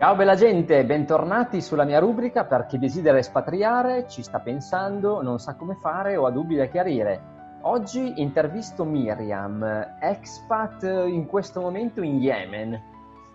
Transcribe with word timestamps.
Ciao 0.00 0.16
bella 0.16 0.34
gente, 0.34 0.82
bentornati 0.86 1.60
sulla 1.60 1.84
mia 1.84 1.98
rubrica 1.98 2.46
per 2.46 2.64
chi 2.64 2.78
desidera 2.78 3.18
espatriare, 3.18 4.08
ci 4.08 4.22
sta 4.22 4.40
pensando, 4.40 5.20
non 5.20 5.38
sa 5.38 5.56
come 5.56 5.74
fare 5.74 6.16
o 6.16 6.24
ha 6.24 6.30
dubbi 6.30 6.56
da 6.56 6.64
chiarire. 6.68 7.58
Oggi 7.64 8.18
intervisto 8.22 8.84
Miriam, 8.84 9.62
expat 10.00 10.84
in 10.84 11.26
questo 11.26 11.60
momento 11.60 12.00
in 12.00 12.16
Yemen. 12.16 12.82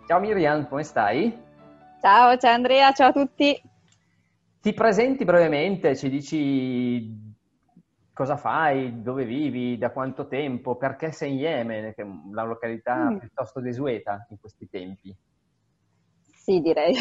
Ciao 0.07 0.19
Miriam, 0.19 0.67
come 0.67 0.81
stai? 0.81 1.39
Ciao, 2.01 2.35
ciao 2.35 2.53
Andrea, 2.55 2.91
ciao 2.93 3.09
a 3.09 3.13
tutti. 3.13 3.61
Ti 4.59 4.73
presenti 4.73 5.23
brevemente, 5.23 5.95
ci 5.95 6.09
dici 6.09 7.35
cosa 8.11 8.37
fai, 8.37 9.03
dove 9.03 9.23
vivi, 9.23 9.77
da 9.77 9.91
quanto 9.91 10.27
tempo, 10.27 10.77
perché 10.77 11.11
sei 11.11 11.33
in 11.33 11.37
Yemen, 11.37 11.93
che 11.93 12.01
è 12.01 12.05
una 12.05 12.43
località 12.43 13.11
mm. 13.11 13.17
piuttosto 13.17 13.59
desueta 13.59 14.25
in 14.31 14.39
questi 14.39 14.67
tempi. 14.67 15.15
Sì, 16.45 16.61
direi. 16.61 16.93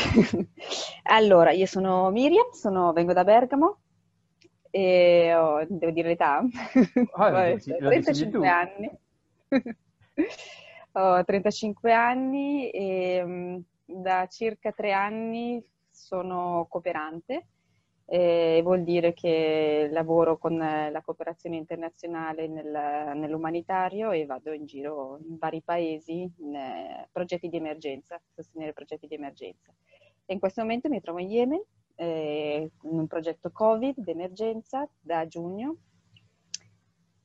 allora, 1.05 1.50
io 1.50 1.67
sono 1.67 2.09
Miriam, 2.11 2.50
sono, 2.53 2.95
vengo 2.95 3.12
da 3.12 3.25
Bergamo 3.25 3.81
e 4.70 5.34
ho, 5.34 5.62
devo 5.69 5.92
dire 5.92 6.09
l'età, 6.09 6.39
oh, 6.41 7.06
Vabbè, 7.12 7.59
35 7.59 8.48
anni. 8.48 8.91
ho 10.92 11.25
35 11.25 11.92
anni 11.92 12.70
e 12.70 13.22
mm, 13.22 13.56
da 13.84 14.27
circa 14.28 14.72
tre 14.72 14.92
anni 14.92 15.62
sono 15.91 16.67
cooperante 16.70 17.48
eh, 18.06 18.60
vuol 18.62 18.83
dire 18.83 19.14
che 19.14 19.88
lavoro 19.91 20.36
con 20.36 20.56
la 20.58 21.02
cooperazione 21.02 21.56
internazionale 21.56 22.47
nel, 22.47 23.16
nell'umanitario 23.16 24.10
e 24.10 24.27
vado 24.27 24.52
in 24.52 24.66
giro 24.66 25.19
in 25.27 25.38
vari 25.38 25.62
paesi 25.62 26.30
in 26.38 26.55
eh, 26.55 27.08
progetti 27.10 27.48
di 27.48 27.56
emergenza, 27.56 28.20
sostenere 28.34 28.72
progetti 28.72 29.06
di 29.06 29.14
emergenza. 29.14 29.72
E 30.27 30.32
in 30.32 30.38
questo 30.38 30.60
momento 30.60 30.88
mi 30.88 31.00
trovo 31.00 31.19
in 31.19 31.30
Yemen 31.30 31.62
eh, 31.97 32.70
in 32.82 32.98
un 32.98 33.06
progetto 33.06 33.50
Covid 33.50 34.00
d'emergenza 34.00 34.88
da 35.00 35.27
giugno. 35.27 35.77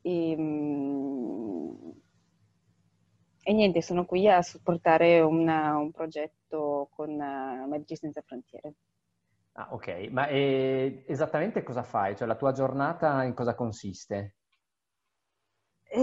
E, 0.01 0.35
mm, 0.37 1.89
e 3.43 3.53
niente, 3.53 3.81
sono 3.81 4.05
qui 4.05 4.27
a 4.29 4.41
supportare 4.41 5.19
una, 5.21 5.77
un 5.77 5.91
progetto 5.91 6.89
con 6.91 7.09
uh, 7.09 7.67
Medici 7.67 7.95
Senza 7.95 8.21
Frontiere. 8.21 8.75
Ah, 9.59 9.67
ok, 9.71 10.07
ma 10.11 10.27
eh, 10.27 11.03
esattamente 11.05 11.63
cosa 11.63 11.83
fai? 11.83 12.15
Cioè 12.15 12.25
la 12.27 12.35
tua 12.37 12.53
giornata 12.53 13.23
in 13.25 13.33
cosa 13.33 13.55
consiste? 13.55 14.35
Eh, 15.91 15.99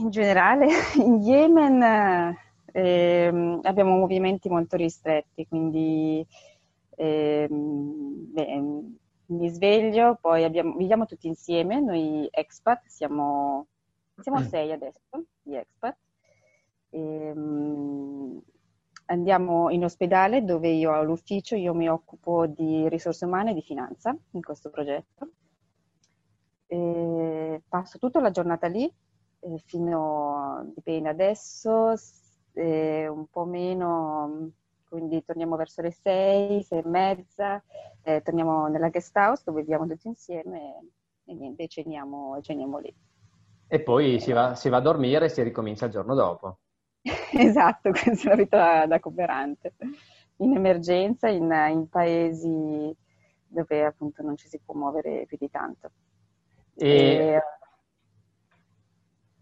in 0.00 0.10
generale, 0.10 0.66
in 0.96 1.20
Yemen 1.22 1.82
eh, 2.72 3.58
abbiamo 3.62 3.96
movimenti 3.96 4.48
molto 4.48 4.76
ristretti, 4.76 5.46
quindi 5.46 6.24
ehm, 6.96 8.32
beh, 8.32 8.60
mi 9.26 9.48
sveglio, 9.50 10.16
poi 10.20 10.44
abbiamo, 10.44 10.74
viviamo 10.76 11.04
tutti 11.04 11.26
insieme, 11.26 11.80
noi 11.80 12.26
expat, 12.30 12.86
siamo, 12.86 13.66
siamo 14.20 14.40
sei 14.40 14.72
adesso, 14.72 15.00
gli 15.42 15.54
expat. 15.54 15.96
E, 16.90 16.98
ehm, 17.00 18.40
andiamo 19.10 19.70
in 19.70 19.84
ospedale 19.84 20.44
dove 20.44 20.68
io 20.68 20.92
ho 20.92 21.02
l'ufficio, 21.02 21.54
io 21.56 21.74
mi 21.74 21.88
occupo 21.88 22.46
di 22.46 22.88
risorse 22.88 23.24
umane 23.24 23.50
e 23.50 23.54
di 23.54 23.62
finanza 23.62 24.16
in 24.32 24.42
questo 24.42 24.70
progetto. 24.70 25.30
E 26.66 27.62
passo 27.66 27.98
tutta 27.98 28.20
la 28.20 28.30
giornata 28.30 28.66
lì, 28.66 28.90
fino, 29.64 30.70
dipende 30.74 31.08
adesso, 31.08 31.94
un 32.54 33.26
po' 33.30 33.44
meno, 33.44 34.50
quindi 34.88 35.24
torniamo 35.24 35.56
verso 35.56 35.80
le 35.80 35.92
sei, 35.92 36.62
sei 36.62 36.80
e 36.80 36.86
mezza, 36.86 37.62
eh, 38.02 38.20
torniamo 38.22 38.66
nella 38.68 38.90
guest 38.90 39.16
house 39.16 39.42
dove 39.44 39.60
viviamo 39.60 39.86
tutti 39.86 40.08
insieme 40.08 40.90
e, 41.24 41.34
niente, 41.34 41.68
ceniamo, 41.68 42.40
ceniamo 42.40 42.78
lì. 42.78 42.94
E 43.66 43.80
poi 43.80 44.18
si 44.18 44.32
va, 44.32 44.54
si 44.54 44.68
va 44.68 44.78
a 44.78 44.80
dormire 44.80 45.26
e 45.26 45.28
si 45.28 45.42
ricomincia 45.42 45.86
il 45.86 45.92
giorno 45.92 46.14
dopo. 46.14 46.58
esatto, 47.32 47.90
questa 47.90 48.30
è 48.30 48.30
la 48.30 48.36
vita 48.36 48.86
da 48.86 49.00
cooperante. 49.00 49.74
In 50.38 50.56
emergenza, 50.56 51.28
in, 51.28 51.50
in, 51.70 51.88
paesi 51.88 52.94
dove 53.46 53.84
appunto 53.84 54.22
non 54.22 54.36
ci 54.36 54.48
si 54.48 54.60
può 54.64 54.74
muovere 54.74 55.24
più 55.26 55.36
di 55.38 55.50
tanto. 55.50 55.90
E... 56.74 56.88
e... 56.88 57.42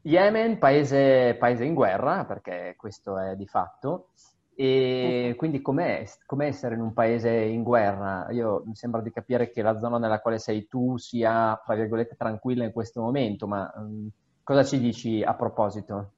Yemen, 0.02 0.58
paese, 0.58 1.34
paese, 1.34 1.64
in 1.64 1.74
guerra, 1.74 2.24
perché 2.24 2.74
questo 2.76 3.18
è 3.18 3.34
di 3.34 3.46
fatto, 3.46 4.10
e 4.58 5.34
quindi 5.36 5.60
com'è, 5.60 6.04
com'è, 6.24 6.46
essere 6.46 6.76
in 6.76 6.80
un 6.80 6.94
paese 6.94 7.30
in 7.30 7.62
guerra? 7.62 8.26
Io 8.30 8.62
mi 8.64 8.74
sembra 8.74 9.02
di 9.02 9.10
capire 9.10 9.50
che 9.50 9.60
la 9.60 9.78
zona 9.78 9.98
nella 9.98 10.20
quale 10.20 10.38
sei 10.38 10.66
tu 10.66 10.96
sia, 10.96 11.60
tra 11.62 11.74
virgolette, 11.74 12.16
tranquilla 12.16 12.64
in 12.64 12.72
questo 12.72 13.02
momento, 13.02 13.46
ma 13.46 13.70
um, 13.76 14.08
cosa 14.42 14.64
ci 14.64 14.78
dici 14.78 15.22
a 15.22 15.34
proposito? 15.34 16.12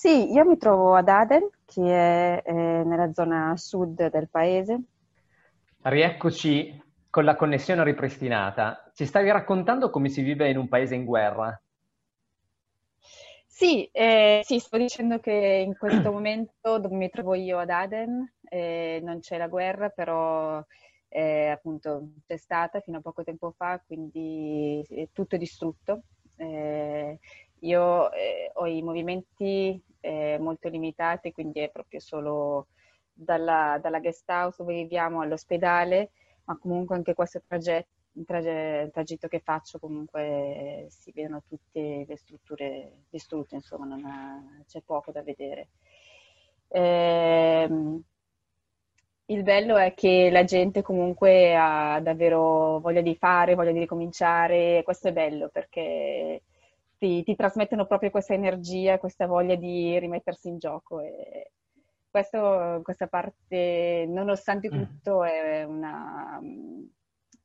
Sì, 0.00 0.32
io 0.32 0.46
mi 0.46 0.56
trovo 0.56 0.94
ad 0.94 1.08
Aden, 1.08 1.46
che 1.66 1.82
è 1.82 2.42
eh, 2.42 2.52
nella 2.54 3.12
zona 3.12 3.54
sud 3.58 4.08
del 4.08 4.30
paese. 4.30 4.80
Rieccoci 5.82 6.82
con 7.10 7.24
la 7.24 7.36
connessione 7.36 7.84
ripristinata. 7.84 8.90
Ci 8.94 9.04
stavi 9.04 9.30
raccontando 9.30 9.90
come 9.90 10.08
si 10.08 10.22
vive 10.22 10.48
in 10.48 10.56
un 10.56 10.68
paese 10.68 10.94
in 10.94 11.04
guerra? 11.04 11.60
Sì, 13.46 13.84
eh, 13.92 14.40
sì, 14.42 14.58
sto 14.58 14.78
dicendo 14.78 15.18
che 15.18 15.64
in 15.66 15.76
questo 15.76 16.10
momento 16.10 16.78
dove 16.78 16.96
mi 16.96 17.10
trovo 17.10 17.34
io 17.34 17.58
ad 17.58 17.68
Aden 17.68 18.36
eh, 18.48 19.00
non 19.02 19.20
c'è 19.20 19.36
la 19.36 19.48
guerra, 19.48 19.90
però 19.90 20.64
eh, 21.08 21.48
appunto 21.48 22.12
c'è 22.26 22.38
stata 22.38 22.80
fino 22.80 22.96
a 22.96 23.00
poco 23.02 23.22
tempo 23.22 23.52
fa, 23.54 23.78
quindi 23.86 24.82
tutto 25.12 25.34
è 25.34 25.38
distrutto. 25.38 26.04
Eh, 26.36 27.18
io 27.60 28.10
eh, 28.12 28.50
ho 28.54 28.66
i 28.66 28.82
movimenti 28.82 29.80
eh, 30.00 30.38
molto 30.38 30.68
limitati, 30.68 31.32
quindi 31.32 31.60
è 31.60 31.70
proprio 31.70 32.00
solo 32.00 32.68
dalla, 33.12 33.78
dalla, 33.80 34.00
guest 34.00 34.28
house 34.28 34.56
dove 34.58 34.74
viviamo 34.74 35.20
all'ospedale, 35.20 36.10
ma 36.44 36.58
comunque 36.58 36.96
anche 36.96 37.14
questo 37.14 37.42
tragetto, 37.46 37.88
trage, 38.24 38.90
tragitto 38.92 39.28
che 39.28 39.40
faccio 39.40 39.78
comunque 39.78 40.22
eh, 40.22 40.86
si 40.90 41.12
vedono 41.12 41.42
tutte 41.46 42.04
le 42.06 42.16
strutture 42.16 43.04
distrutte, 43.10 43.54
insomma 43.56 43.94
ha, 44.04 44.42
c'è 44.66 44.80
poco 44.82 45.12
da 45.12 45.22
vedere. 45.22 45.68
Eh, 46.68 47.68
il 49.26 49.42
bello 49.44 49.76
è 49.76 49.94
che 49.94 50.28
la 50.30 50.44
gente 50.44 50.82
comunque 50.82 51.54
ha 51.56 52.00
davvero 52.00 52.80
voglia 52.80 53.00
di 53.00 53.14
fare, 53.14 53.54
voglia 53.54 53.70
di 53.72 53.78
ricominciare, 53.78 54.82
questo 54.82 55.08
è 55.08 55.12
bello 55.12 55.48
perché 55.48 56.42
ti, 57.00 57.22
ti, 57.22 57.34
trasmettono 57.34 57.86
proprio 57.86 58.10
questa 58.10 58.34
energia, 58.34 58.98
questa 58.98 59.26
voglia 59.26 59.54
di 59.54 59.98
rimettersi 59.98 60.48
in 60.48 60.58
gioco. 60.58 61.00
E 61.00 61.52
questo, 62.10 62.80
questa 62.82 63.06
parte, 63.06 64.04
nonostante 64.06 64.68
mm. 64.68 64.78
tutto, 64.78 65.24
è, 65.24 65.64
una, 65.64 66.38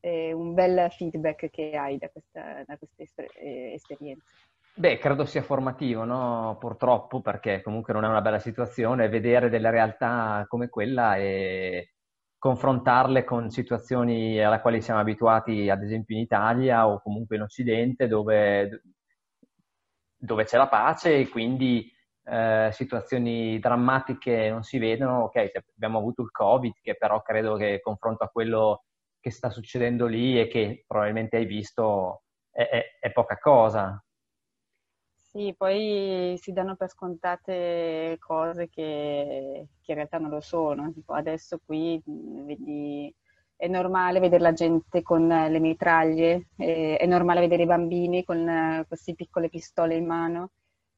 è, 0.02 0.34
un 0.34 0.54
bel 0.54 0.92
feedback 0.92 1.50
che 1.50 1.72
hai 1.78 1.98
da 1.98 2.10
questa, 2.10 2.64
da 2.66 2.78
questa 2.78 3.24
esperienza. 3.74 4.36
Beh, 4.78 4.98
credo 4.98 5.24
sia 5.24 5.42
formativo, 5.42 6.04
no? 6.04 6.58
Purtroppo, 6.60 7.22
perché 7.22 7.62
comunque 7.62 7.94
non 7.94 8.04
è 8.04 8.10
una 8.10 8.22
bella 8.22 8.40
situazione 8.40 9.08
vedere 9.08 9.48
delle 9.48 9.72
realtà 9.72 10.44
come 10.50 10.68
quella 10.68 11.16
e 11.16 11.92
confrontarle 12.38 13.24
con 13.24 13.50
situazioni 13.50 14.38
alla 14.44 14.60
quali 14.60 14.82
siamo 14.82 15.00
abituati, 15.00 15.70
ad 15.70 15.82
esempio 15.82 16.18
in 16.18 16.24
Italia 16.24 16.90
o 16.90 17.02
comunque 17.02 17.38
in 17.38 17.44
Occidente, 17.44 18.10
dove, 18.10 18.82
dove 20.26 20.44
c'è 20.44 20.58
la 20.58 20.68
pace 20.68 21.16
e 21.18 21.30
quindi 21.30 21.92
eh, 22.26 22.70
situazioni 22.74 23.60
drammatiche 23.60 24.50
non 24.50 24.64
si 24.64 24.78
vedono. 24.78 25.24
Ok, 25.24 25.52
abbiamo 25.76 26.00
avuto 26.00 26.22
il 26.24 26.32
Covid, 26.32 26.74
che 26.82 26.96
però 26.96 27.22
credo 27.22 27.56
che 27.56 27.80
confronto 27.82 28.24
a 28.24 28.30
quello 28.30 28.84
che 29.20 29.32
sta 29.32 29.50
succedendo 29.50 30.06
lì 30.08 30.40
e 30.40 30.48
che 30.48 30.84
probabilmente 30.88 31.38
hai 31.38 31.46
visto 31.46 32.24
è, 32.52 32.62
è, 32.68 32.84
è 33.00 33.12
poca 33.12 33.38
cosa. 33.38 34.00
Sì, 35.14 35.54
poi 35.58 36.36
si 36.40 36.54
danno 36.54 36.78
per 36.78 36.90
scontate 36.90 38.16
cose 38.20 38.70
che, 38.70 39.68
che 39.82 39.92
in 39.92 39.96
realtà 39.98 40.18
non 40.18 40.30
lo 40.30 40.40
sono. 40.40 40.94
Tipo 40.94 41.14
adesso 41.14 41.60
qui 41.66 42.02
vedi, 42.06 43.14
è 43.56 43.68
normale 43.68 44.20
vedere 44.20 44.42
la 44.42 44.54
gente 44.54 45.02
con 45.02 45.28
le 45.28 45.60
mitraglie, 45.60 46.48
è 46.56 47.06
normale 47.06 47.40
vedere 47.42 47.64
i 47.64 47.68
bambini 47.68 48.24
con 48.24 48.84
queste 48.88 49.16
piccole 49.16 49.50
pistole 49.50 49.96
in 49.96 50.06
mano. 50.06 50.52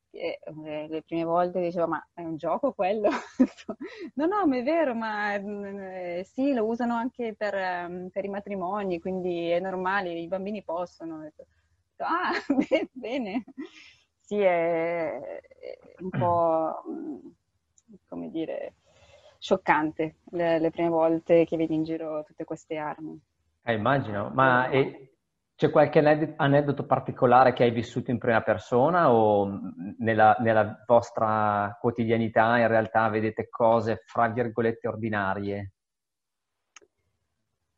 E, 0.10 0.40
eh, 0.66 0.88
le 0.90 1.04
prime 1.04 1.24
volte 1.24 1.60
dicevo, 1.62 1.88
ma 1.88 2.04
è 2.14 2.22
un 2.22 2.38
gioco 2.38 2.74
quello? 2.74 3.10
no, 4.16 4.26
no, 4.26 4.48
ma 4.48 4.58
è 4.58 4.64
vero, 4.64 4.96
ma 4.96 5.36
eh, 5.36 6.24
sì, 6.24 6.54
lo 6.54 6.66
usano 6.66 6.96
anche 6.96 7.36
per, 7.36 7.54
ehm, 7.54 8.10
per, 8.10 8.26
i 8.26 8.30
matrimoni, 8.30 9.00
quindi 9.00 9.50
è 9.50 9.60
normale, 9.60 10.12
i 10.14 10.28
bambini 10.28 10.64
possono. 10.64 11.30
Ah, 11.98 12.32
bene 12.94 13.44
sì, 14.28 14.40
è, 14.42 15.40
un 16.00 16.10
po', 16.10 16.84
come 18.08 18.30
dire, 18.30 18.74
scioccante 19.40 20.18
le, 20.32 20.60
le, 20.60 20.70
prime 20.72 20.90
volte 20.90 21.46
che 21.46 21.58
vedi 21.58 21.76
in 21.76 21.84
giro 21.84 22.24
tutte 22.24 22.44
queste 22.44 22.78
armi. 22.78 23.20
Eh, 23.64 23.74
immagino, 23.74 24.32
ma 24.34 24.70
e, 24.70 25.18
c'è 25.58 25.72
qualche 25.72 26.00
aneddoto 26.36 26.86
particolare 26.86 27.54
che 27.54 27.64
hai 27.64 27.72
vissuto 27.72 28.12
in 28.12 28.20
prima 28.20 28.42
persona 28.42 29.12
o 29.12 29.50
nella, 29.98 30.36
nella 30.40 30.84
vostra 30.86 31.76
quotidianità 31.82 32.60
in 32.60 32.68
realtà 32.68 33.10
vedete 33.10 33.50
cose, 33.50 34.04
fra 34.06 34.28
virgolette, 34.28 34.88
ordinarie? 34.88 35.72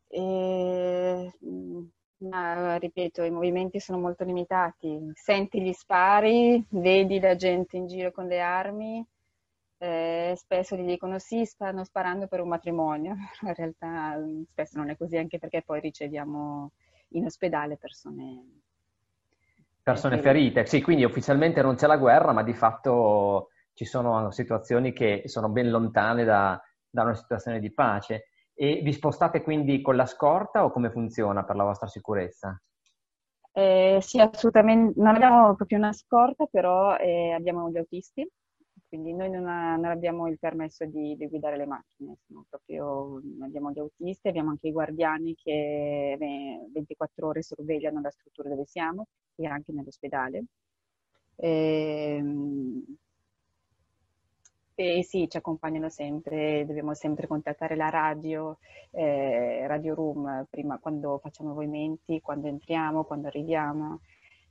E, 0.10 1.32
ma 2.18 2.76
ripeto, 2.76 3.24
i 3.24 3.32
movimenti 3.32 3.80
sono 3.80 3.98
molto 3.98 4.26
limitati. 4.26 5.12
Senti 5.14 5.62
gli 5.62 5.72
spari, 5.72 6.62
vedi 6.72 7.20
la 7.22 7.36
gente 7.36 7.78
in 7.78 7.88
giro 7.88 8.12
con 8.12 8.26
le 8.28 8.42
armi, 8.42 9.06
eh, 9.82 10.34
spesso 10.36 10.76
gli 10.76 10.86
dicono 10.86 11.20
sì, 11.20 11.46
stanno 11.46 11.86
sparando 11.86 12.28
per 12.28 12.42
un 12.42 12.50
matrimonio. 12.50 13.16
In 13.42 13.54
realtà 13.54 14.18
spesso 14.52 14.78
non 14.78 14.90
è 14.90 14.98
così, 14.98 15.18
anche 15.18 15.40
perché 15.40 15.62
poi 15.62 15.80
riceviamo 15.80 16.72
in 17.10 17.26
ospedale 17.26 17.78
persone... 17.78 18.62
Persone 19.82 20.20
ferite, 20.20 20.68
sì, 20.68 20.82
quindi 20.82 21.04
ufficialmente 21.04 21.64
non 21.64 21.76
c'è 21.76 21.88
la 21.88 21.98
guerra, 21.98 22.32
ma 22.32 22.44
di 22.44 22.54
fatto 22.54 23.50
ci 23.74 23.86
sono 23.86 24.30
situazioni 24.30 24.94
che 24.94 25.24
sono 25.26 25.50
ben 25.50 25.72
lontane 25.72 26.26
da, 26.26 26.62
da 26.88 27.04
una 27.04 27.16
situazione 27.16 27.60
di 27.60 27.72
pace. 27.72 28.26
E 28.54 28.82
vi 28.84 28.92
spostate 28.92 29.42
quindi 29.42 29.82
con 29.82 29.96
la 29.96 30.06
scorta 30.06 30.66
o 30.66 30.70
come 30.70 30.92
funziona 30.92 31.44
per 31.44 31.56
la 31.56 31.64
vostra 31.64 31.88
sicurezza? 31.88 32.62
Eh, 33.54 34.00
sì, 34.02 34.20
assolutamente. 34.20 35.00
Non 35.00 35.16
abbiamo 35.16 35.56
proprio 35.56 35.78
una 35.78 35.94
scorta, 35.94 36.46
però 36.46 36.98
eh, 36.98 37.32
abbiamo 37.32 37.70
gli 37.72 37.78
autisti, 37.78 38.30
quindi 38.90 39.14
noi 39.14 39.30
non, 39.30 39.48
ha, 39.48 39.76
non 39.76 39.86
abbiamo 39.86 40.28
il 40.28 40.40
permesso 40.40 40.84
di, 40.86 41.16
di, 41.16 41.28
guidare 41.28 41.58
le 41.58 41.68
macchine, 41.68 42.18
proprio, 42.50 43.22
abbiamo 43.42 43.72
gli 43.72 43.80
autisti, 43.80 44.28
abbiamo 44.28 44.50
anche 44.50 44.68
i 44.68 44.72
guardiani 44.72 45.36
che 45.36 46.18
24 46.74 47.28
ore 47.28 47.44
sorvegliano 47.44 48.02
la 48.02 48.10
struttura 48.10 48.50
dove 48.50 48.66
siamo 48.66 49.08
e 49.36 49.46
anche 49.46 49.72
nell'ospedale. 49.72 50.44
E, 51.36 52.16
ehm, 52.18 52.84
e 54.76 55.04
sì, 55.04 55.28
ci 55.30 55.38
accompagnano 55.38 55.90
sempre, 55.90 56.66
dobbiamo 56.66 56.94
sempre 56.94 57.28
contattare 57.28 57.76
la 57.76 57.90
radio, 57.90 58.58
eh, 58.92 59.68
Radio 59.68 59.94
Room, 59.94 60.46
prima 60.50 60.80
quando 60.80 61.20
facciamo 61.20 61.54
movimenti, 61.54 62.22
quando 62.22 62.48
entriamo, 62.48 63.04
quando 63.04 63.28
arriviamo, 63.28 64.00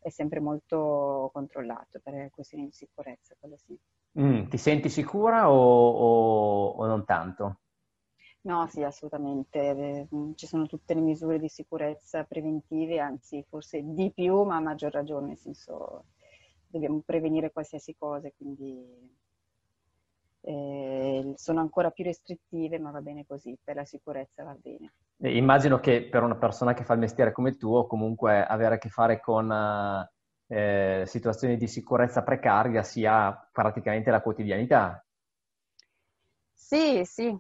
è 0.09 0.11
sempre 0.11 0.41
molto 0.41 1.31
controllato 1.33 2.01
per 2.03 2.31
questioni 2.31 2.65
di 2.65 2.73
sicurezza. 2.73 3.35
Sì. 3.57 3.79
Mm, 4.21 4.49
ti 4.49 4.57
senti 4.59 4.89
sicura 4.89 5.51
o, 5.51 5.55
o, 5.55 6.69
o 6.71 6.87
non 6.87 7.05
tanto? 7.05 7.61
No, 8.43 8.67
sì, 8.69 8.83
assolutamente. 8.83 10.09
Ci 10.35 10.47
sono 10.47 10.67
tutte 10.67 10.95
le 10.95 11.01
misure 11.01 11.39
di 11.39 11.49
sicurezza 11.49 12.25
preventive, 12.25 12.99
anzi 12.99 13.45
forse 13.49 13.83
di 13.83 14.11
più, 14.13 14.43
ma 14.43 14.57
a 14.57 14.61
maggior 14.61 14.93
ragione, 14.93 15.29
nel 15.29 15.39
senso 15.39 16.07
dobbiamo 16.67 17.01
prevenire 17.05 17.53
qualsiasi 17.53 17.95
cosa, 17.97 18.31
quindi 18.37 19.17
eh, 20.41 21.33
sono 21.37 21.61
ancora 21.61 21.91
più 21.91 22.05
restrittive, 22.05 22.79
ma 22.79 22.91
va 22.91 23.01
bene 23.01 23.27
così, 23.27 23.57
per 23.63 23.77
la 23.77 23.85
sicurezza 23.85 24.45
va 24.45 24.57
bene. 24.61 24.93
Immagino 25.21 25.81
che 25.81 26.05
per 26.09 26.23
una 26.23 26.37
persona 26.37 26.75
che 26.75 26.85
fa 26.85 26.93
il 26.93 27.01
mestiere 27.01 27.33
come 27.33 27.51
il 27.51 27.57
tuo, 27.57 27.87
comunque 27.87 28.45
avere 28.45 28.77
a 28.77 28.79
che 28.79 28.89
fare 28.89 29.21
con 29.21 29.51
eh, 30.47 31.03
situazioni 31.07 31.57
di 31.57 31.67
sicurezza 31.67 32.23
precaria 32.23 32.83
sia 32.83 33.49
praticamente 33.53 34.11
la 34.11 34.21
quotidianità. 34.21 35.05
Sì, 36.53 37.05
sì. 37.05 37.37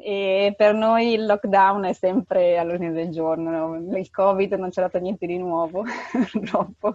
E 0.00 0.54
per 0.56 0.74
noi 0.74 1.14
il 1.14 1.26
lockdown 1.26 1.84
è 1.84 1.92
sempre 1.92 2.56
all'ordine 2.56 2.92
del 2.92 3.10
giorno. 3.10 3.76
Il 3.96 4.10
Covid 4.10 4.52
non 4.52 4.70
ci 4.70 4.78
ha 4.78 4.82
dato 4.82 4.98
niente 4.98 5.26
di 5.26 5.36
nuovo, 5.38 5.82
purtroppo. 6.32 6.94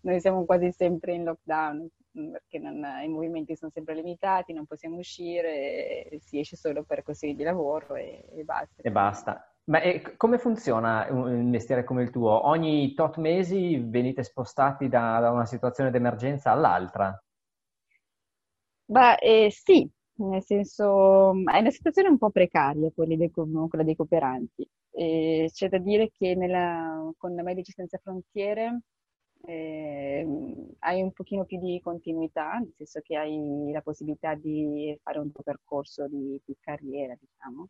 Noi 0.00 0.18
siamo 0.18 0.44
quasi 0.44 0.72
sempre 0.72 1.12
in 1.12 1.24
lockdown 1.24 1.88
perché 2.10 2.58
non, 2.58 2.82
i 3.04 3.08
movimenti 3.08 3.54
sono 3.54 3.70
sempre 3.70 3.94
limitati, 3.94 4.52
non 4.52 4.66
possiamo 4.66 4.96
uscire, 4.96 6.08
si 6.20 6.40
esce 6.40 6.56
solo 6.56 6.82
per 6.82 7.02
questioni 7.02 7.36
di 7.36 7.44
lavoro 7.44 7.94
e, 7.94 8.24
e 8.34 8.42
basta. 8.42 8.82
E 8.82 8.90
basta. 8.90 9.52
Ma 9.68 9.80
e 9.80 10.16
come 10.16 10.38
funziona 10.38 11.06
un 11.10 11.48
mestiere 11.48 11.84
come 11.84 12.02
il 12.02 12.10
tuo? 12.10 12.46
Ogni 12.48 12.92
tot 12.94 13.18
mesi 13.18 13.78
venite 13.78 14.24
spostati 14.24 14.88
da, 14.88 15.20
da 15.20 15.30
una 15.30 15.46
situazione 15.46 15.90
d'emergenza 15.90 16.50
all'altra? 16.50 17.16
Beh, 18.90 19.16
eh, 19.20 19.50
sì, 19.50 19.88
nel 20.16 20.42
senso 20.42 21.30
è 21.50 21.58
una 21.58 21.70
situazione 21.70 22.08
un 22.08 22.16
po' 22.18 22.30
precaria 22.30 22.90
quella 22.94 23.16
dei, 23.16 23.30
quella 23.30 23.84
dei 23.84 23.94
cooperanti. 23.96 24.66
E 24.90 25.50
c'è 25.52 25.68
da 25.68 25.78
dire 25.78 26.10
che 26.10 26.34
nella, 26.34 27.12
con 27.18 27.34
Medici 27.34 27.72
Senza 27.72 27.98
Frontiere 28.02 28.80
eh, 29.44 30.26
hai 30.80 31.02
un 31.02 31.12
pochino 31.12 31.44
più 31.44 31.58
di 31.60 31.80
continuità, 31.82 32.54
nel 32.58 32.72
senso 32.76 33.00
che 33.02 33.16
hai 33.16 33.70
la 33.72 33.82
possibilità 33.82 34.34
di 34.34 34.98
fare 35.02 35.18
un 35.18 35.30
tuo 35.32 35.42
percorso 35.42 36.08
di, 36.08 36.40
di 36.44 36.56
carriera, 36.58 37.14
diciamo. 37.20 37.68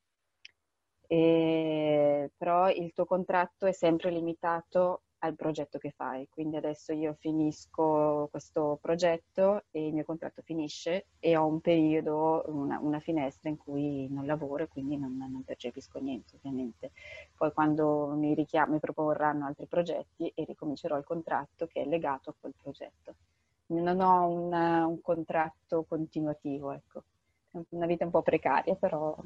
E, 1.11 2.31
però 2.37 2.71
il 2.71 2.93
tuo 2.93 3.07
contratto 3.07 3.67
è 3.67 3.73
sempre 3.73 4.11
limitato 4.11 5.03
al 5.21 5.35
progetto 5.35 5.79
che 5.79 5.91
fai. 5.91 6.29
Quindi 6.29 6.57
adesso 6.57 6.93
io 6.93 7.15
finisco 7.19 8.29
questo 8.31 8.79
progetto 8.81 9.65
e 9.71 9.87
il 9.87 9.95
mio 9.95 10.05
contratto 10.05 10.43
finisce 10.43 11.07
e 11.19 11.37
ho 11.37 11.47
un 11.47 11.61
periodo, 11.61 12.45
una, 12.49 12.79
una 12.81 13.01
finestra 13.01 13.49
in 13.49 13.57
cui 13.57 14.07
non 14.11 14.27
lavoro 14.27 14.65
e 14.65 14.69
quindi 14.69 14.97
non, 14.97 15.17
non, 15.17 15.43
percepisco 15.45 15.99
niente 15.99 16.37
ovviamente. 16.37 16.93
Poi 17.37 17.53
quando 17.53 18.09
mi, 18.17 18.35
richiam- 18.35 18.71
mi 18.71 18.79
proporranno 18.79 19.47
altri 19.47 19.67
progetti 19.67 20.31
e 20.35 20.45
ricomincerò 20.45 20.97
il 20.99 21.05
contratto 21.05 21.67
che 21.67 21.83
è 21.83 21.87
legato 21.87 22.31
a 22.31 22.35
quel 22.39 22.55
progetto. 22.61 23.15
Non 23.69 24.01
ho 24.01 24.29
una, 24.29 24.87
un 24.87 25.01
contratto 25.01 25.85
continuativo, 25.87 26.73
ecco. 26.73 27.03
È 27.51 27.59
una 27.71 27.87
vita 27.87 28.05
un 28.05 28.11
po' 28.11 28.23
precaria, 28.23 28.75
però... 28.75 29.17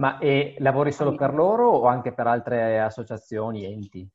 Ma 0.00 0.18
lavori 0.58 0.92
solo 0.92 1.14
per 1.14 1.34
loro 1.34 1.68
o 1.68 1.84
anche 1.84 2.12
per 2.12 2.26
altre 2.26 2.80
associazioni, 2.80 3.64
enti? 3.66 4.08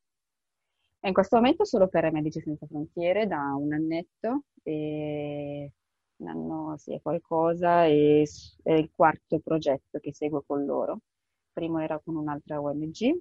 in 1.06 1.12
questo 1.12 1.36
momento 1.36 1.64
solo 1.64 1.86
per 1.86 2.10
Medici 2.10 2.40
Senza 2.40 2.66
Frontiere 2.66 3.28
da 3.28 3.54
un 3.54 3.72
annetto, 3.72 4.42
e 4.64 5.70
un 6.16 6.28
anno 6.28 6.76
sì, 6.78 6.94
è 6.94 7.00
qualcosa, 7.00 7.84
e 7.84 8.24
è 8.64 8.72
il 8.72 8.90
quarto 8.92 9.38
progetto 9.38 10.00
che 10.00 10.12
seguo 10.12 10.42
con 10.44 10.64
loro. 10.64 10.98
Primo 11.52 11.78
era 11.78 12.00
con 12.02 12.16
un'altra 12.16 12.60
ONG 12.60 13.16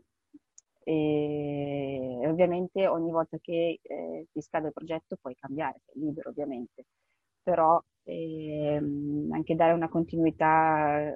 e 0.83 2.21
ovviamente 2.27 2.87
ogni 2.87 3.11
volta 3.11 3.37
che 3.39 3.79
eh, 3.81 4.27
ti 4.31 4.41
scade 4.41 4.67
il 4.67 4.73
progetto 4.73 5.17
puoi 5.21 5.35
cambiare, 5.35 5.81
sei 5.85 6.01
libero 6.01 6.29
ovviamente, 6.29 6.85
però 7.43 7.79
ehm, 8.03 9.29
anche 9.31 9.55
dare 9.55 9.73
una 9.73 9.89
continuità 9.89 11.13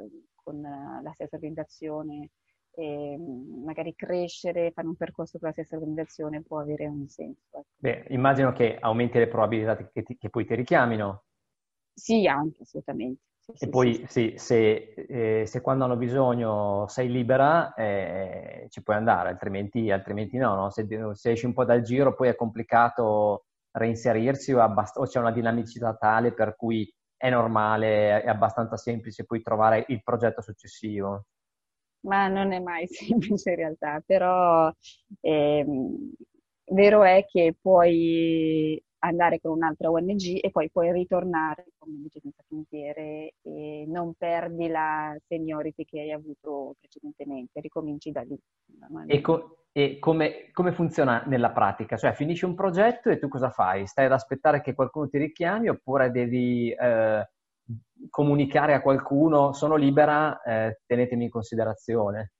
con 0.50 0.62
la 0.62 1.12
stessa 1.14 1.36
organizzazione 1.36 2.32
e 2.72 3.18
magari 3.64 3.94
crescere, 3.94 4.72
fare 4.72 4.88
un 4.88 4.96
percorso 4.96 5.38
con 5.38 5.50
la 5.50 5.54
stessa 5.54 5.76
organizzazione 5.76 6.42
può 6.42 6.60
avere 6.60 6.88
un 6.88 7.08
senso. 7.08 7.46
Ecco. 7.52 7.68
Beh, 7.76 8.06
immagino 8.10 8.52
che 8.52 8.78
aumenti 8.80 9.20
le 9.20 9.28
probabilità 9.28 9.76
che, 9.76 10.02
ti, 10.02 10.18
che 10.18 10.30
poi 10.30 10.46
ti 10.46 10.56
richiamino. 10.56 11.26
Sì, 11.94 12.26
anche, 12.26 12.64
assolutamente. 12.64 13.22
Sì, 13.40 13.52
e 13.52 13.58
sì, 13.58 13.70
poi 13.70 14.06
sì, 14.08 14.34
se, 14.38 14.94
eh, 14.94 15.46
se, 15.46 15.62
quando 15.62 15.84
hanno 15.84 15.98
bisogno 15.98 16.88
sei 16.88 17.10
libera 17.10 17.74
eh, 17.74 18.68
ci 18.70 18.82
puoi 18.82 18.96
andare, 18.96 19.30
altrimenti, 19.30 19.92
altrimenti 19.92 20.38
no, 20.38 20.56
no? 20.56 20.70
Se, 20.70 20.88
se, 21.14 21.32
esci 21.32 21.46
un 21.46 21.54
po' 21.54 21.66
dal 21.66 21.82
giro 21.82 22.16
poi 22.16 22.30
è 22.30 22.36
complicato 22.36 23.46
reinserirsi 23.72 24.54
o, 24.54 24.62
abbast- 24.62 24.98
o 24.98 25.06
c'è 25.06 25.20
una 25.20 25.32
dinamicità 25.32 25.96
tale 25.96 26.34
per 26.34 26.56
cui 26.56 26.92
è 27.20 27.30
normale, 27.30 28.22
è 28.22 28.30
abbastanza 28.30 28.78
semplice 28.78 29.26
poi 29.26 29.42
trovare 29.42 29.84
il 29.90 30.02
progetto 30.02 30.42
successivo. 30.42 31.26
Ma 32.06 32.30
non 32.30 32.54
è 32.54 32.60
mai 32.60 32.88
semplice 32.88 33.50
in 33.50 33.56
realtà, 33.58 34.02
però 34.06 34.72
ehm, 35.20 36.14
vero 36.72 37.04
è 37.04 37.26
che 37.28 37.58
puoi 37.60 38.82
andare 39.00 39.40
con 39.40 39.52
un'altra 39.52 39.90
ONG 39.90 40.40
e 40.42 40.50
poi 40.52 40.70
puoi 40.70 40.92
ritornare 40.92 41.68
come 41.78 41.96
invece 41.96 42.20
senza 42.22 42.44
frontiere 42.46 43.36
e 43.42 43.86
non 43.88 44.14
perdi 44.18 44.68
la 44.68 45.16
seniority 45.28 45.86
che 45.86 46.02
hai 46.02 46.12
avuto 46.12 46.76
precedentemente, 46.80 47.62
ricominci 47.62 48.12
da 48.12 48.22
lì. 48.22 48.38
E, 49.08 49.22
co- 49.22 49.66
e 49.72 50.00
come, 50.00 50.50
come, 50.52 50.72
funziona 50.72 51.24
nella 51.26 51.52
pratica? 51.52 51.98
Cioè 51.98 52.14
finisci 52.14 52.46
un 52.46 52.56
progetto 52.56 53.10
e 53.10 53.20
tu 53.20 53.28
cosa 53.28 53.50
fai? 53.50 53.88
Stai 53.88 54.06
ad 54.06 54.12
aspettare 54.12 54.62
che 54.62 54.74
qualcuno 54.74 55.08
ti 55.08 55.18
richiami 55.18 55.70
oppure 55.70 56.12
devi 56.12 56.72
eh, 56.72 57.30
comunicare 58.10 58.74
a 58.74 58.82
qualcuno 58.82 59.54
sono 59.54 59.76
libera, 59.76 60.42
eh, 60.42 60.80
tenetemi 60.86 61.26
in 61.26 61.30
considerazione? 61.30 62.34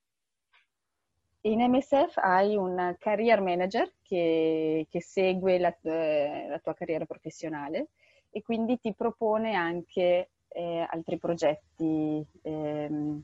In 1.42 1.62
MSF 1.62 2.18
hai 2.18 2.58
un 2.58 2.96
career 3.00 3.40
manager 3.42 3.94
che, 4.02 4.86
che 4.90 5.02
segue 5.02 5.58
la, 5.58 5.74
eh, 5.84 6.48
la, 6.50 6.60
tua 6.60 6.74
carriera 6.74 7.06
professionale 7.06 7.92
e 8.30 8.42
quindi 8.42 8.78
ti 8.78 8.94
propone 8.94 9.54
anche 9.54 10.32
eh, 10.50 10.88
altri 10.90 11.18
progetti 11.18 12.26
ehm, 12.42 13.24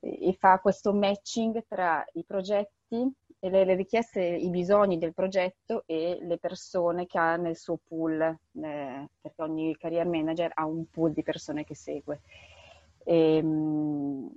e 0.00 0.36
fa 0.38 0.58
questo 0.58 0.92
matching 0.92 1.64
tra 1.66 2.04
i 2.14 2.24
progetti 2.24 3.10
e 3.38 3.48
le, 3.48 3.64
le, 3.64 3.74
richieste, 3.74 4.22
i 4.22 4.50
bisogni 4.50 4.98
del 4.98 5.14
progetto 5.14 5.84
e 5.86 6.18
le 6.20 6.36
persone 6.36 7.06
che 7.06 7.18
ha 7.18 7.36
nel 7.36 7.56
suo 7.56 7.78
pool, 7.82 8.20
eh, 8.20 9.08
perché 9.18 9.42
ogni 9.42 9.74
career 9.78 10.06
manager 10.06 10.50
ha 10.52 10.66
un 10.66 10.84
pool 10.90 11.12
di 11.12 11.22
persone 11.22 11.64
che 11.64 11.74
segue. 11.74 12.20
E, 13.04 13.36
ehm, 13.36 14.30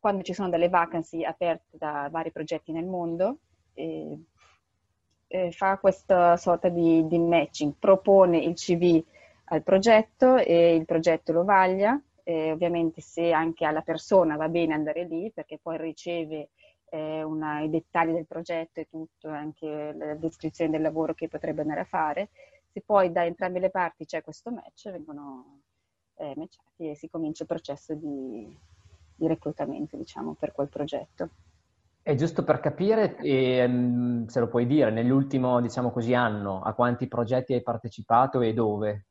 quando 0.00 0.22
ci 0.22 0.34
sono 0.34 0.48
delle 0.48 0.68
vacancy 0.68 1.24
aperte 1.24 1.76
da 1.78 2.08
vari 2.10 2.30
progetti 2.30 2.72
nel 2.72 2.84
mondo, 2.84 3.38
eh, 3.74 4.18
eh, 5.28 5.52
fa 5.52 5.78
questa 5.78 6.36
sorta 6.36 6.68
di, 6.68 7.06
di, 7.06 7.18
matching, 7.18 7.74
propone 7.78 8.38
il 8.38 8.54
CV 8.54 9.02
al 9.50 9.62
progetto 9.62 10.36
e 10.36 10.74
il 10.74 10.84
progetto 10.84 11.32
lo 11.32 11.44
vaglia, 11.44 12.00
eh, 12.24 12.52
ovviamente 12.52 13.00
se 13.00 13.32
anche 13.32 13.64
alla 13.64 13.82
persona 13.82 14.36
va 14.36 14.48
bene 14.48 14.74
andare 14.74 15.04
lì 15.04 15.30
perché 15.32 15.58
poi 15.58 15.78
riceve 15.78 16.50
eh, 16.90 17.22
una, 17.22 17.60
i 17.60 17.70
dettagli 17.70 18.12
del 18.12 18.26
progetto 18.26 18.80
e 18.80 18.88
tutto, 18.88 19.28
anche 19.28 19.94
la 19.96 20.14
descrizione 20.14 20.70
del 20.70 20.82
lavoro 20.82 21.14
che 21.14 21.28
potrebbe 21.28 21.62
andare 21.62 21.80
a 21.80 21.84
fare, 21.84 22.30
se 22.70 22.82
poi 22.84 23.10
da 23.12 23.24
entrambe 23.24 23.60
le 23.60 23.70
parti 23.70 24.04
c'è 24.04 24.22
questo 24.22 24.50
match 24.50 24.90
vengono 24.90 25.60
eh, 26.16 26.34
matchati 26.36 26.90
e 26.90 26.94
si 26.94 27.08
comincia 27.08 27.44
il 27.44 27.48
processo 27.48 27.94
di, 27.94 28.54
di 29.18 29.26
reclutamento, 29.26 29.96
diciamo, 29.96 30.34
per 30.38 30.52
quel 30.52 30.68
progetto. 30.68 31.28
E 32.02 32.14
giusto 32.14 32.42
per 32.42 32.60
capire, 32.60 33.16
ehm, 33.18 34.26
se 34.26 34.40
lo 34.40 34.48
puoi 34.48 34.66
dire, 34.66 34.90
nell'ultimo, 34.90 35.60
diciamo 35.60 35.90
così, 35.90 36.14
anno, 36.14 36.62
a 36.62 36.72
quanti 36.72 37.06
progetti 37.06 37.52
hai 37.52 37.62
partecipato 37.62 38.40
e 38.40 38.54
dove? 38.54 39.06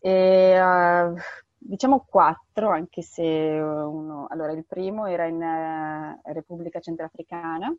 E, 0.00 0.60
uh, 0.60 1.14
diciamo 1.56 2.04
quattro, 2.06 2.68
anche 2.68 3.00
se 3.00 3.22
uno... 3.22 4.26
Allora, 4.28 4.52
il 4.52 4.66
primo 4.66 5.06
era 5.06 5.24
in 5.24 5.40
uh, 5.40 6.32
Repubblica 6.32 6.80
Centrafricana, 6.80 7.74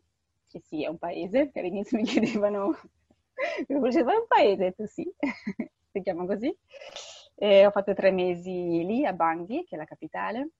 che 0.48 0.60
sì, 0.64 0.82
è 0.82 0.88
un 0.88 0.98
paese, 0.98 1.50
che 1.52 1.60
all'inizio 1.60 1.96
mi 1.96 2.04
chiedevano, 2.04 2.76
mi 3.68 3.80
diceva, 3.82 4.14
è 4.14 4.16
un 4.16 4.26
paese? 4.26 4.72
Tu 4.72 4.84
sì, 4.86 5.08
si 5.92 6.02
chiama 6.02 6.26
così. 6.26 6.52
E 7.36 7.64
ho 7.66 7.70
fatto 7.70 7.94
tre 7.94 8.10
mesi 8.10 8.84
lì 8.84 9.06
a 9.06 9.12
Bangui, 9.12 9.64
che 9.64 9.76
è 9.76 9.78
la 9.78 9.84
capitale. 9.84 10.50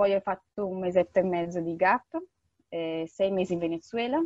Poi 0.00 0.14
ho 0.14 0.20
fatto 0.20 0.66
un 0.66 0.78
mesetto 0.78 1.18
e 1.18 1.22
mezzo 1.22 1.60
di 1.60 1.76
GAP, 1.76 2.22
eh, 2.70 3.04
sei 3.06 3.30
mesi 3.30 3.52
in 3.52 3.58
Venezuela, 3.58 4.18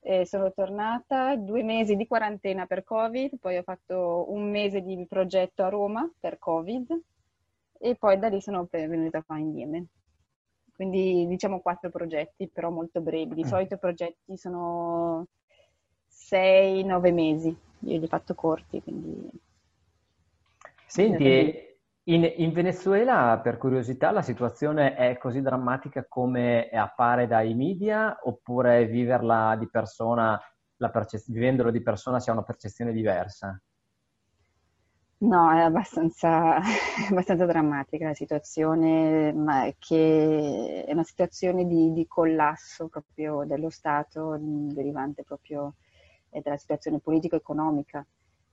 eh, 0.00 0.24
sono 0.24 0.50
tornata, 0.50 1.36
due 1.36 1.62
mesi 1.62 1.94
di 1.94 2.06
quarantena 2.06 2.64
per 2.64 2.82
Covid, 2.82 3.36
poi 3.38 3.58
ho 3.58 3.62
fatto 3.64 4.32
un 4.32 4.50
mese 4.50 4.80
di 4.80 5.04
progetto 5.06 5.62
a 5.62 5.68
Roma 5.68 6.10
per 6.18 6.38
Covid 6.38 7.02
e 7.80 7.96
poi 7.96 8.18
da 8.18 8.28
lì 8.28 8.40
sono 8.40 8.66
venuta 8.70 9.22
qua 9.22 9.36
in 9.36 9.58
Yemen. 9.58 9.86
Quindi 10.74 11.26
diciamo 11.26 11.60
quattro 11.60 11.90
progetti, 11.90 12.48
però 12.48 12.70
molto 12.70 13.02
brevi. 13.02 13.34
Di 13.34 13.44
mm. 13.44 13.48
solito 13.48 13.74
i 13.74 13.78
progetti 13.78 14.38
sono 14.38 15.26
sei, 16.06 16.82
nove 16.82 17.12
mesi. 17.12 17.54
Io 17.80 17.98
li 17.98 18.04
ho 18.04 18.08
fatto 18.08 18.34
corti, 18.34 18.82
quindi... 18.82 19.28
Senti, 20.86 21.71
in, 22.04 22.32
in, 22.36 22.52
Venezuela, 22.52 23.38
per 23.40 23.58
curiosità, 23.58 24.10
la 24.10 24.22
situazione 24.22 24.96
è 24.96 25.16
così 25.18 25.40
drammatica 25.40 26.04
come 26.08 26.68
appare 26.68 27.28
dai 27.28 27.54
media 27.54 28.18
oppure 28.22 28.86
viverla 28.86 29.54
di 29.56 29.68
persona, 29.68 30.40
perce- 30.90 31.22
vivendolo 31.28 31.70
di 31.70 31.80
persona 31.80 32.18
si 32.18 32.28
ha 32.28 32.32
una 32.32 32.42
percezione 32.42 32.92
diversa? 32.92 33.60
No, 35.18 35.52
è 35.52 35.60
abbastanza, 35.60 36.56
abbastanza 37.08 37.46
drammatica 37.46 38.08
la 38.08 38.14
situazione, 38.14 39.32
ma 39.32 39.70
che 39.78 40.84
è 40.84 40.92
una 40.92 41.04
situazione 41.04 41.64
di, 41.66 41.92
di 41.92 42.08
collasso 42.08 42.88
proprio 42.88 43.44
dello 43.44 43.70
Stato 43.70 44.36
derivante 44.40 45.22
proprio 45.22 45.74
dalla 46.28 46.56
situazione 46.56 46.98
politico-economica 46.98 48.04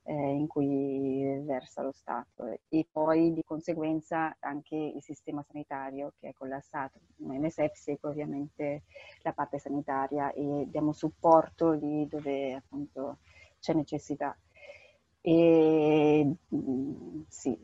eh, 0.09 0.13
in 0.13 0.47
cui 0.47 1.39
versa 1.43 1.83
lo 1.83 1.91
Stato 1.91 2.57
e 2.67 2.87
poi 2.91 3.31
di 3.31 3.43
conseguenza 3.43 4.35
anche 4.39 4.75
il 4.75 5.03
sistema 5.03 5.43
sanitario 5.43 6.13
che 6.19 6.29
è 6.29 6.33
collassato. 6.33 6.99
MSF 7.17 7.73
segue 7.73 8.09
ovviamente 8.09 8.83
la 9.21 9.33
parte 9.33 9.59
sanitaria 9.59 10.31
e 10.31 10.65
diamo 10.67 10.93
supporto 10.93 11.73
lì 11.73 12.07
dove 12.07 12.55
appunto 12.55 13.19
c'è 13.59 13.73
necessità. 13.73 14.35
E 15.21 16.33
sì, 17.27 17.55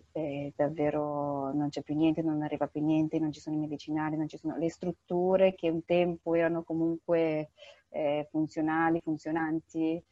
davvero 0.56 1.52
non 1.52 1.70
c'è 1.70 1.82
più 1.82 1.96
niente, 1.96 2.22
non 2.22 2.44
arriva 2.44 2.68
più 2.68 2.84
niente, 2.84 3.18
non 3.18 3.32
ci 3.32 3.40
sono 3.40 3.56
i 3.56 3.60
medicinali, 3.60 4.18
non 4.18 4.28
ci 4.28 4.38
sono 4.38 4.56
le 4.58 4.70
strutture 4.70 5.56
che 5.56 5.70
un 5.70 5.84
tempo 5.84 6.36
erano 6.36 6.62
comunque 6.62 7.50
eh, 7.90 8.28
funzionali, 8.30 9.02
funzionanti, 9.02 10.04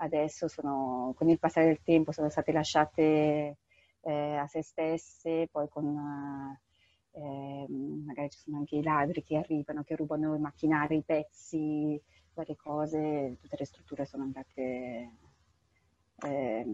adesso 0.00 0.48
sono, 0.48 1.12
con 1.16 1.28
il 1.28 1.38
passare 1.38 1.66
del 1.66 1.82
tempo 1.82 2.12
sono 2.12 2.28
state 2.28 2.52
lasciate 2.52 3.56
eh, 4.02 4.36
a 4.36 4.46
se 4.46 4.62
stesse, 4.62 5.48
poi 5.50 5.68
con 5.68 5.86
eh, 7.12 7.66
magari 7.68 8.30
ci 8.30 8.38
sono 8.38 8.58
anche 8.58 8.76
i 8.76 8.82
ladri 8.82 9.22
che 9.22 9.36
arrivano, 9.36 9.82
che 9.82 9.96
rubano 9.96 10.34
i 10.34 10.40
macchinari, 10.40 10.96
i 10.96 11.02
pezzi, 11.04 12.00
varie 12.34 12.56
cose, 12.56 13.36
tutte 13.40 13.56
le 13.58 13.64
strutture 13.64 14.06
sono 14.06 14.22
andate 14.22 15.10
eh, 16.24 16.66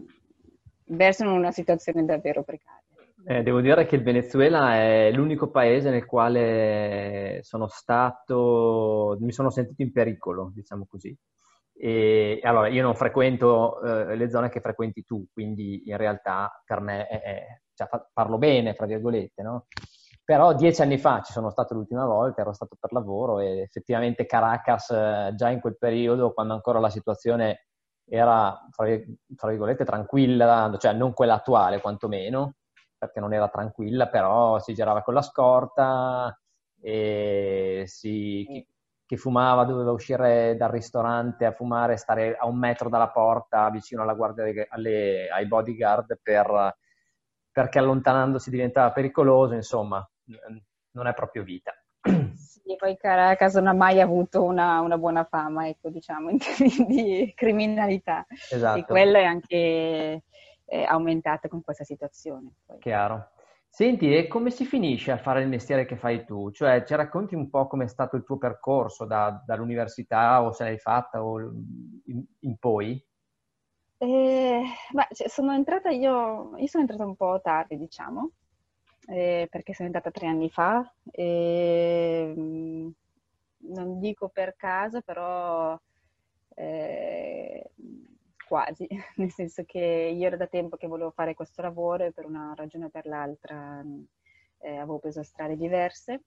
verso 0.85 1.29
una 1.29 1.51
situazione 1.51 2.05
davvero 2.05 2.43
precaria. 2.43 2.83
Eh, 3.25 3.43
devo 3.43 3.59
dire 3.59 3.85
che 3.85 3.95
il 3.95 4.03
Venezuela 4.03 4.75
è 4.75 5.11
l'unico 5.11 5.49
paese 5.49 5.89
nel 5.89 6.05
quale 6.05 7.39
sono 7.41 7.67
stato, 7.67 9.17
mi 9.19 9.33
sono 9.33 9.49
sentito 9.49 9.81
in 9.81 9.91
pericolo, 9.91 10.51
diciamo 10.53 10.85
così. 10.89 11.17
E 11.79 12.39
allora 12.43 12.67
io 12.67 12.81
non 12.81 12.95
frequento 12.95 13.81
eh, 13.81 14.15
le 14.15 14.29
zone 14.29 14.49
che 14.49 14.61
frequenti 14.61 15.03
tu, 15.03 15.27
quindi 15.31 15.87
in 15.87 15.97
realtà 15.97 16.61
per 16.65 16.79
me 16.81 17.07
è, 17.07 17.21
è, 17.21 17.61
cioè, 17.73 17.87
parlo 18.11 18.37
bene, 18.37 18.73
fra 18.73 18.87
virgolette, 18.87 19.43
no? 19.43 19.65
Però 20.23 20.53
dieci 20.53 20.81
anni 20.81 20.97
fa 20.97 21.21
ci 21.21 21.31
sono 21.31 21.49
stato 21.51 21.73
l'ultima 21.73 22.05
volta, 22.05 22.41
ero 22.41 22.51
stato 22.51 22.75
per 22.79 22.91
lavoro 22.91 23.39
e 23.39 23.59
effettivamente 23.61 24.25
Caracas 24.25 24.89
eh, 24.89 25.33
già 25.35 25.49
in 25.49 25.61
quel 25.61 25.77
periodo, 25.77 26.33
quando 26.33 26.53
ancora 26.53 26.79
la 26.79 26.89
situazione 26.89 27.67
era, 28.09 28.59
fra 28.71 29.49
virgolette, 29.49 29.85
tranquilla, 29.85 30.75
cioè 30.79 30.93
non 30.93 31.13
quella 31.13 31.35
attuale 31.35 31.79
quantomeno, 31.79 32.55
perché 32.97 33.19
non 33.19 33.33
era 33.33 33.47
tranquilla, 33.49 34.07
però 34.07 34.59
si 34.59 34.73
girava 34.73 35.01
con 35.03 35.13
la 35.13 35.21
scorta 35.21 36.37
e 36.81 37.83
si, 37.85 38.65
chi 39.07 39.15
fumava 39.15 39.63
doveva 39.63 39.91
uscire 39.91 40.57
dal 40.57 40.69
ristorante 40.69 41.45
a 41.45 41.53
fumare, 41.53 41.95
stare 41.95 42.35
a 42.35 42.45
un 42.45 42.57
metro 42.57 42.89
dalla 42.89 43.07
porta 43.07 43.69
vicino 43.69 44.01
alla 44.01 44.13
guardia 44.13 44.65
alle, 44.67 45.29
ai 45.29 45.47
bodyguard 45.47 46.19
per, 46.21 46.75
perché 47.49 47.79
allontanandosi 47.79 48.49
diventava 48.49 48.91
pericoloso, 48.91 49.53
insomma, 49.53 50.05
non 50.91 51.07
è 51.07 51.13
proprio 51.13 51.43
vita. 51.43 51.73
Sì, 52.67 52.75
poi 52.75 52.97
Caracas 52.97 53.55
non 53.55 53.67
ha 53.67 53.73
mai 53.73 54.01
avuto 54.01 54.43
una, 54.43 54.81
una 54.81 54.97
buona 54.97 55.23
fama, 55.23 55.69
ecco, 55.69 55.89
diciamo, 55.89 56.29
in 56.29 56.37
termini 56.37 56.83
di 57.23 57.33
criminalità. 57.33 58.25
Esatto. 58.51 58.79
E 58.79 58.83
quella 58.83 59.19
è 59.19 59.23
anche 59.23 60.23
eh, 60.65 60.83
aumentata 60.83 61.47
con 61.47 61.63
questa 61.63 61.85
situazione. 61.85 62.55
Poi. 62.65 62.77
Chiaro. 62.79 63.29
Senti, 63.69 64.15
e 64.15 64.27
come 64.27 64.49
si 64.49 64.65
finisce 64.65 65.11
a 65.11 65.17
fare 65.17 65.41
il 65.41 65.49
mestiere 65.49 65.85
che 65.85 65.97
fai 65.97 66.25
tu? 66.25 66.49
Cioè, 66.51 66.83
ci 66.83 66.95
racconti 66.95 67.35
un 67.35 67.49
po' 67.49 67.67
com'è 67.67 67.87
stato 67.87 68.15
il 68.15 68.23
tuo 68.23 68.37
percorso 68.37 69.05
da, 69.05 69.43
dall'università 69.45 70.41
o 70.41 70.51
se 70.51 70.63
l'hai 70.63 70.79
fatta 70.79 71.23
o 71.23 71.39
in, 71.39 72.23
in 72.39 72.57
poi? 72.57 72.99
Eh, 73.99 74.63
beh, 74.91 75.07
cioè, 75.11 75.27
sono 75.27 75.53
entrata 75.53 75.89
io, 75.89 76.55
io 76.57 76.67
sono 76.67 76.83
entrata 76.83 77.05
un 77.05 77.15
po' 77.15 77.39
tardi, 77.41 77.77
diciamo, 77.77 78.31
eh, 79.09 79.47
perché 79.49 79.73
sono 79.73 79.87
entrata 79.87 80.11
tre 80.11 80.27
anni 80.27 80.49
fa. 80.49 80.91
E, 81.11 82.33
mm, 82.35 82.89
non 83.69 83.99
dico 83.99 84.29
per 84.29 84.55
caso, 84.55 85.01
però 85.01 85.79
eh, 86.55 87.71
quasi, 88.47 88.87
nel 89.17 89.31
senso 89.31 89.63
che 89.65 89.79
io 89.79 90.27
ero 90.27 90.37
da 90.37 90.47
tempo 90.47 90.77
che 90.77 90.87
volevo 90.87 91.11
fare 91.11 91.33
questo 91.33 91.61
lavoro 91.61 92.05
e 92.05 92.11
per 92.11 92.25
una 92.25 92.53
ragione 92.55 92.85
o 92.85 92.89
per 92.89 93.05
l'altra 93.05 93.83
eh, 94.59 94.77
avevo 94.77 94.99
preso 94.99 95.23
strade 95.23 95.57
diverse. 95.57 96.21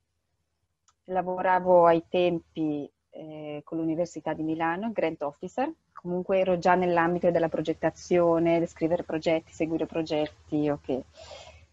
Lavoravo 1.05 1.87
ai 1.87 2.05
tempi 2.09 2.89
eh, 3.11 3.63
con 3.65 3.79
l'Università 3.79 4.33
di 4.33 4.43
Milano, 4.43 4.93
Grant 4.93 5.23
Officer, 5.23 5.73
comunque 5.93 6.39
ero 6.39 6.59
già 6.59 6.75
nell'ambito 6.75 7.31
della 7.31 7.49
progettazione, 7.49 8.65
scrivere 8.67 9.03
progetti, 9.03 9.53
seguire 9.53 9.87
progetti, 9.87 10.69
ok. 10.69 11.01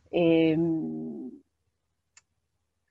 E, 0.09 0.53
um, 0.55 1.41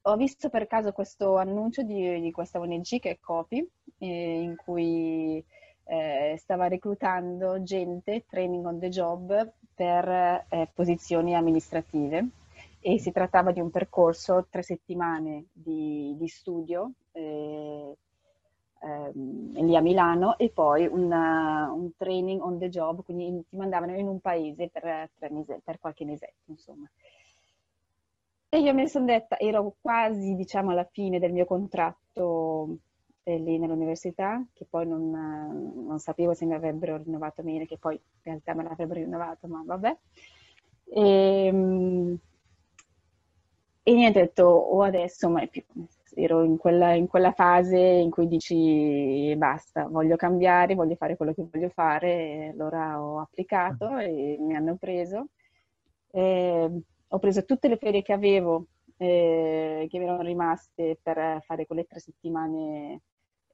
ho 0.08 0.16
visto 0.16 0.48
per 0.48 0.68
caso 0.68 0.92
questo 0.92 1.36
annuncio 1.36 1.82
di, 1.82 2.20
di 2.20 2.30
questa 2.30 2.60
ONG 2.60 3.00
che 3.00 3.10
è 3.10 3.18
Copi, 3.18 3.66
eh, 3.98 4.40
in 4.40 4.54
cui 4.54 5.44
eh, 5.86 6.36
stava 6.38 6.68
reclutando 6.68 7.62
gente, 7.62 8.24
training 8.28 8.66
on 8.66 8.78
the 8.78 8.88
job, 8.88 9.52
per 9.76 10.08
eh, 10.48 10.68
posizioni 10.72 11.34
amministrative 11.34 12.28
e 12.80 12.98
si 12.98 13.12
trattava 13.12 13.52
di 13.52 13.60
un 13.60 13.70
percorso, 13.70 14.46
tre 14.48 14.62
settimane 14.62 15.46
di, 15.52 16.14
di 16.16 16.28
studio 16.28 16.92
eh, 17.12 17.96
ehm, 18.80 19.64
lì 19.64 19.76
a 19.76 19.80
Milano 19.80 20.38
e 20.38 20.48
poi 20.48 20.86
una, 20.86 21.70
un 21.74 21.90
training 21.96 22.40
on 22.40 22.58
the 22.58 22.70
job, 22.70 23.04
quindi 23.04 23.44
ti 23.48 23.56
mandavano 23.56 23.94
in 23.96 24.08
un 24.08 24.20
paese 24.20 24.68
per, 24.68 25.10
mese, 25.30 25.60
per 25.62 25.78
qualche 25.78 26.04
mesetto, 26.04 26.50
insomma. 26.50 26.88
E 28.48 28.60
io 28.60 28.72
mi 28.72 28.88
sono 28.88 29.04
detta, 29.04 29.38
ero 29.38 29.74
quasi 29.80 30.34
diciamo 30.34 30.70
alla 30.70 30.88
fine 30.90 31.18
del 31.18 31.32
mio 31.32 31.44
contratto 31.44 32.78
lì 33.34 33.58
nell'università, 33.58 34.44
che 34.52 34.66
poi 34.68 34.86
non, 34.86 35.10
non, 35.86 35.98
sapevo 35.98 36.34
se 36.34 36.44
mi 36.44 36.54
avrebbero 36.54 36.96
rinnovato 36.98 37.42
bene, 37.42 37.66
che 37.66 37.76
poi 37.78 37.94
in 37.94 38.00
realtà 38.22 38.54
me 38.54 38.62
l'avrebbero 38.62 39.00
rinnovato, 39.00 39.48
ma 39.48 39.62
vabbè. 39.64 39.96
E, 40.84 41.46
ehm, 41.46 42.18
e 43.82 43.92
niente, 43.92 44.18
ho 44.20 44.22
detto, 44.22 44.44
o 44.44 44.82
adesso, 44.82 45.28
ma 45.28 45.42
è 45.42 45.48
più, 45.48 45.62
ero 46.14 46.42
in 46.42 46.56
quella, 46.56 46.94
in 46.94 47.06
quella, 47.06 47.32
fase 47.32 47.78
in 47.78 48.10
cui 48.10 48.26
dici 48.26 49.34
basta, 49.36 49.86
voglio 49.86 50.16
cambiare, 50.16 50.74
voglio 50.74 50.96
fare 50.96 51.16
quello 51.16 51.32
che 51.34 51.46
voglio 51.50 51.68
fare, 51.68 52.08
e 52.08 52.48
allora 52.48 53.00
ho 53.02 53.20
applicato 53.20 53.96
e 53.98 54.36
mi 54.40 54.54
hanno 54.56 54.76
preso. 54.76 55.28
E 56.10 56.70
ho 57.08 57.18
preso 57.18 57.44
tutte 57.44 57.68
le 57.68 57.76
ferie 57.76 58.02
che 58.02 58.12
avevo, 58.12 58.66
eh, 58.96 59.86
che 59.88 59.98
mi 59.98 60.04
erano 60.04 60.22
rimaste 60.22 60.98
per 61.02 61.42
fare 61.44 61.66
quelle 61.66 61.84
tre 61.84 62.00
settimane 62.00 63.00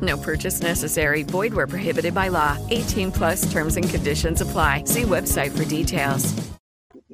No 0.00 0.16
purchase 0.16 0.62
necessary. 0.62 1.24
Void 1.24 1.52
where 1.54 1.66
prohibited 1.66 2.14
by 2.14 2.28
law. 2.28 2.56
18 2.70 3.10
plus 3.10 3.50
terms 3.50 3.76
and 3.76 3.88
conditions 3.88 4.40
apply. 4.40 4.84
See 4.84 5.02
website 5.02 5.50
for 5.50 5.64
details. 5.64 6.34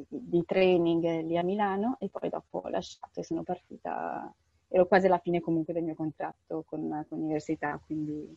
Di 0.08 0.44
training 0.44 1.24
lì 1.26 1.38
a 1.38 1.42
Milano 1.42 1.96
e 2.00 2.08
poi 2.08 2.28
dopo 2.28 2.58
ho 2.64 2.68
lasciato 2.68 3.20
e 3.20 3.24
sono 3.24 3.42
partita. 3.42 4.32
Ero 4.68 4.86
quasi 4.86 5.06
alla 5.06 5.18
fine 5.18 5.40
comunque 5.40 5.72
del 5.72 5.84
mio 5.84 5.94
contratto 5.94 6.64
con, 6.66 7.04
con 7.08 7.18
l'università, 7.18 7.80
quindi... 7.84 8.36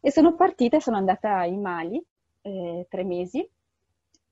E 0.00 0.10
sono 0.10 0.34
partita 0.34 0.76
e 0.76 0.80
sono 0.80 0.96
andata 0.96 1.44
in 1.44 1.60
Mali 1.60 2.02
eh, 2.42 2.86
tre 2.88 3.04
mesi 3.04 3.46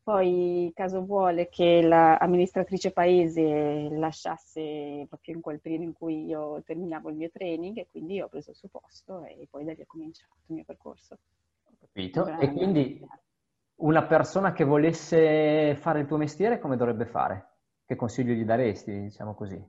poi, 0.09 0.73
caso 0.75 1.05
vuole 1.05 1.51
che 1.51 1.83
l'amministratrice 1.83 2.93
paese 2.93 3.91
lasciasse 3.91 5.05
proprio 5.07 5.35
in 5.35 5.43
quel 5.43 5.61
periodo 5.61 5.85
in 5.85 5.93
cui 5.93 6.25
io 6.25 6.63
terminavo 6.63 7.11
il 7.11 7.17
mio 7.17 7.29
training 7.31 7.77
e 7.77 7.89
quindi 7.91 8.19
ho 8.19 8.29
preso 8.29 8.53
il 8.53 8.57
suo 8.57 8.69
posto 8.69 9.23
e 9.25 9.47
poi 9.51 9.65
da 9.65 9.75
lì 9.75 9.83
ho 9.83 9.87
cominciato 9.87 10.33
il 10.47 10.55
mio 10.55 10.65
percorso. 10.65 11.19
Ho 11.65 11.73
capito. 11.79 12.27
E 12.39 12.51
quindi 12.53 13.07
una 13.81 14.07
persona 14.07 14.53
che 14.53 14.65
volesse 14.65 15.77
fare 15.77 16.01
il 16.01 16.07
tuo 16.07 16.17
mestiere 16.17 16.59
come 16.59 16.79
dovrebbe 16.79 17.05
fare? 17.05 17.57
Che 17.85 17.95
consiglio 17.95 18.33
gli 18.33 18.47
daresti, 18.47 19.03
diciamo 19.03 19.35
così? 19.35 19.63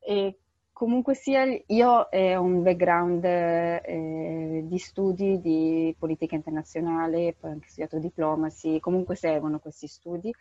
E 0.00 0.38
Comunque 0.72 1.14
sia, 1.14 1.44
io 1.66 1.90
ho 1.90 2.40
un 2.42 2.62
background 2.62 3.22
eh, 3.24 4.62
di 4.64 4.78
studi 4.78 5.40
di 5.40 5.94
politica 5.98 6.34
internazionale, 6.34 7.34
poi 7.38 7.50
ho 7.50 7.52
anche 7.54 7.68
studiato 7.68 7.98
diplomacy, 7.98 8.80
comunque 8.80 9.14
servono 9.14 9.60
questi 9.60 9.86
studi, 9.86 10.34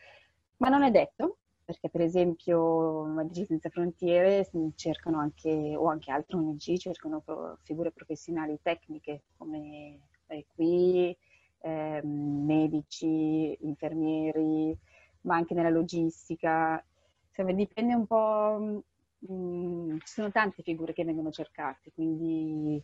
ma 0.57 0.69
non 0.69 0.83
è 0.83 0.89
detto, 0.89 1.37
perché 1.63 1.89
per 1.89 2.01
esempio 2.01 3.03
Medici 3.03 3.45
Senza 3.45 3.69
Frontiere 3.69 4.49
cercano 4.75 5.19
anche, 5.19 5.75
o 5.75 5.87
anche 5.87 6.11
altre 6.11 6.37
ONG, 6.37 6.77
cercano 6.77 7.21
figure 7.61 7.91
professionali 7.91 8.57
tecniche 8.61 9.23
come 9.37 9.99
eh, 10.27 10.45
qui, 10.55 11.15
eh, 11.59 12.01
medici, 12.03 13.57
infermieri, 13.61 14.75
ma 15.21 15.35
anche 15.35 15.53
nella 15.53 15.69
logistica. 15.69 16.83
Insomma, 17.27 17.51
dipende 17.53 17.93
un 17.93 18.05
po' 18.07 18.83
Mm, 19.29 19.97
ci 19.99 20.13
sono 20.13 20.31
tante 20.31 20.63
figure 20.63 20.93
che 20.93 21.03
vengono 21.05 21.31
cercate, 21.31 21.91
quindi 21.93 22.81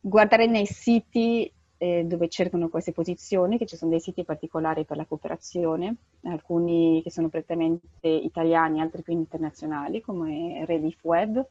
guardare 0.00 0.46
nei 0.46 0.66
siti 0.66 1.50
eh, 1.78 2.04
dove 2.04 2.28
cercano 2.28 2.68
queste 2.68 2.92
posizioni, 2.92 3.58
che 3.58 3.66
ci 3.66 3.76
sono 3.76 3.90
dei 3.90 4.00
siti 4.00 4.24
particolari 4.24 4.84
per 4.84 4.96
la 4.96 5.06
cooperazione, 5.06 5.96
alcuni 6.24 7.00
che 7.02 7.10
sono 7.10 7.28
prettamente 7.28 8.08
italiani, 8.08 8.80
altri 8.80 9.02
più 9.02 9.14
internazionali, 9.14 10.00
come 10.00 10.64
Relief 10.66 11.02
Web, 11.04 11.46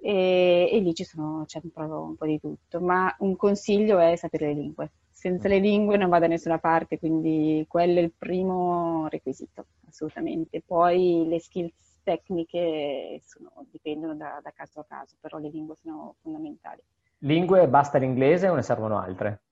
e, 0.00 0.68
e 0.70 0.78
lì 0.80 0.94
ci 0.94 1.04
sono, 1.04 1.44
c'è 1.46 1.60
un 1.62 1.70
po', 1.70 1.82
un 1.82 2.16
po' 2.16 2.26
di 2.26 2.38
tutto, 2.40 2.80
ma 2.80 3.14
un 3.20 3.36
consiglio 3.36 3.98
è 3.98 4.16
sapere 4.16 4.48
le 4.48 4.54
lingue. 4.54 4.90
Senza 5.10 5.48
le 5.48 5.58
lingue 5.58 5.96
non 5.96 6.10
va 6.10 6.18
da 6.18 6.26
nessuna 6.26 6.58
parte, 6.58 6.98
quindi 6.98 7.64
quello 7.68 7.98
è 7.98 8.02
il 8.02 8.12
primo 8.12 9.08
requisito, 9.08 9.66
assolutamente. 9.88 10.60
Poi 10.60 11.24
le 11.26 11.40
skills 11.40 11.93
tecniche 12.04 13.20
sono, 13.24 13.66
dipendono 13.70 14.14
da, 14.14 14.38
da, 14.40 14.52
caso 14.52 14.80
a 14.80 14.84
caso, 14.84 15.16
però 15.18 15.38
le 15.38 15.48
lingue 15.48 15.74
sono 15.74 16.14
fondamentali. 16.20 16.80
Lingue 17.18 17.66
basta 17.66 17.98
l'inglese 17.98 18.48
o 18.48 18.54
ne 18.54 18.62
servono 18.62 18.98
altre? 18.98 19.42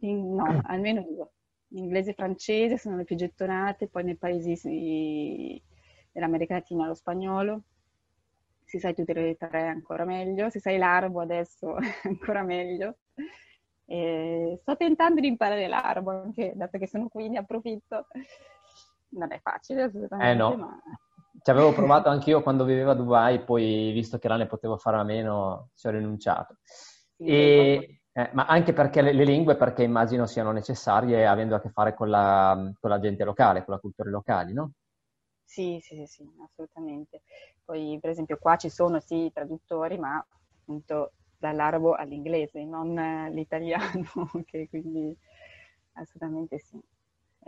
In, 0.00 0.34
no, 0.34 0.44
almeno 0.64 1.02
due. 1.02 1.28
L'inglese 1.68 2.10
e 2.10 2.14
francese 2.14 2.78
sono 2.78 2.96
le 2.96 3.04
più 3.04 3.16
gettonate, 3.16 3.88
poi 3.88 4.04
nei 4.04 4.16
paesi 4.16 5.60
dell'America 6.12 6.54
Latina 6.54 6.86
lo 6.86 6.94
spagnolo. 6.94 7.62
Se 8.64 8.78
sai 8.78 8.94
tutte 8.94 9.12
le 9.12 9.36
tre 9.36 9.66
ancora 9.66 10.04
meglio, 10.04 10.48
se 10.48 10.60
sai 10.60 10.78
l'arabo 10.78 11.20
adesso 11.20 11.76
ancora 12.04 12.42
meglio. 12.42 12.96
E 13.86 14.58
sto 14.62 14.76
tentando 14.76 15.20
di 15.20 15.26
imparare 15.26 15.66
l'arabo 15.66 16.10
anche, 16.10 16.52
dato 16.54 16.78
che 16.78 16.86
sono 16.86 17.08
qui, 17.08 17.28
ne 17.28 17.38
approfitto 17.38 18.06
non 19.14 19.32
è 19.32 19.40
facile 19.40 19.82
assolutamente. 19.82 20.32
Eh 20.32 20.34
no. 20.34 20.56
Ma... 20.56 20.80
Ci 21.42 21.50
avevo 21.50 21.72
provato 21.74 22.08
anch'io 22.08 22.42
quando 22.42 22.64
vivevo 22.64 22.90
a 22.90 22.94
Dubai, 22.94 23.42
poi 23.42 23.92
visto 23.92 24.18
che 24.18 24.28
là 24.28 24.36
ne 24.36 24.46
potevo 24.46 24.76
fare 24.76 24.98
a 24.98 25.04
meno, 25.04 25.70
ci 25.74 25.86
ho 25.86 25.90
rinunciato. 25.90 26.58
Sì, 26.64 27.24
e, 27.24 28.00
eh, 28.12 28.30
ma 28.32 28.46
anche 28.46 28.72
perché 28.72 29.02
le, 29.02 29.12
le, 29.12 29.24
lingue, 29.24 29.56
perché 29.56 29.82
immagino 29.82 30.26
siano 30.26 30.52
necessarie 30.52 31.26
avendo 31.26 31.54
a 31.54 31.60
che 31.60 31.70
fare 31.70 31.94
con 31.94 32.08
la, 32.10 32.72
con 32.80 32.90
la 32.90 33.00
gente 33.00 33.24
locale, 33.24 33.64
con 33.64 33.74
la 33.74 33.80
cultura 33.80 34.10
locale, 34.10 34.52
no? 34.52 34.72
Sì, 35.44 35.78
sì, 35.80 35.96
sì, 35.96 36.06
sì, 36.06 36.30
assolutamente. 36.42 37.22
Poi, 37.64 37.98
per 38.00 38.10
esempio, 38.10 38.38
qua 38.38 38.56
ci 38.56 38.70
sono 38.70 39.00
sì 39.00 39.26
i 39.26 39.32
traduttori, 39.32 39.98
ma 39.98 40.24
appunto 40.60 41.12
dall'arabo 41.36 41.94
all'inglese, 41.94 42.64
non 42.64 42.94
l'italiano, 43.32 44.04
che 44.46 44.68
quindi 44.68 45.16
assolutamente 45.92 46.58
sì. 46.58 46.80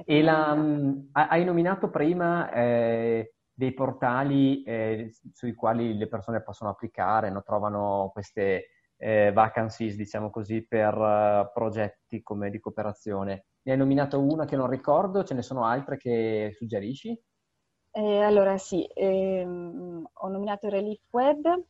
E 0.04 0.22
la, 0.22 0.54
mm, 0.54 1.08
hai 1.12 1.44
nominato 1.44 1.90
prima 1.90 2.50
eh, 2.52 3.34
dei 3.52 3.72
portali 3.72 4.62
eh, 4.64 5.14
sui 5.32 5.54
quali 5.54 5.96
le 5.96 6.08
persone 6.08 6.42
possono 6.42 6.70
applicare, 6.70 7.30
no? 7.30 7.42
trovano 7.42 8.10
queste 8.12 8.66
eh, 8.98 9.32
vacancies, 9.32 9.96
diciamo 9.96 10.30
così, 10.30 10.66
per 10.66 10.94
uh, 10.94 11.50
progetti 11.52 12.22
come 12.22 12.50
di 12.50 12.60
cooperazione. 12.60 13.46
Ne 13.62 13.72
hai 13.72 13.78
nominato 13.78 14.20
una 14.20 14.44
che 14.44 14.56
non 14.56 14.68
ricordo, 14.68 15.24
ce 15.24 15.34
ne 15.34 15.42
sono 15.42 15.64
altre 15.64 15.96
che 15.96 16.52
suggerisci? 16.54 17.18
Eh, 17.90 18.20
allora 18.20 18.58
sì, 18.58 18.84
ehm, 18.84 20.06
ho 20.12 20.28
nominato 20.28 20.68
Relief 20.68 21.00
Web, 21.10 21.64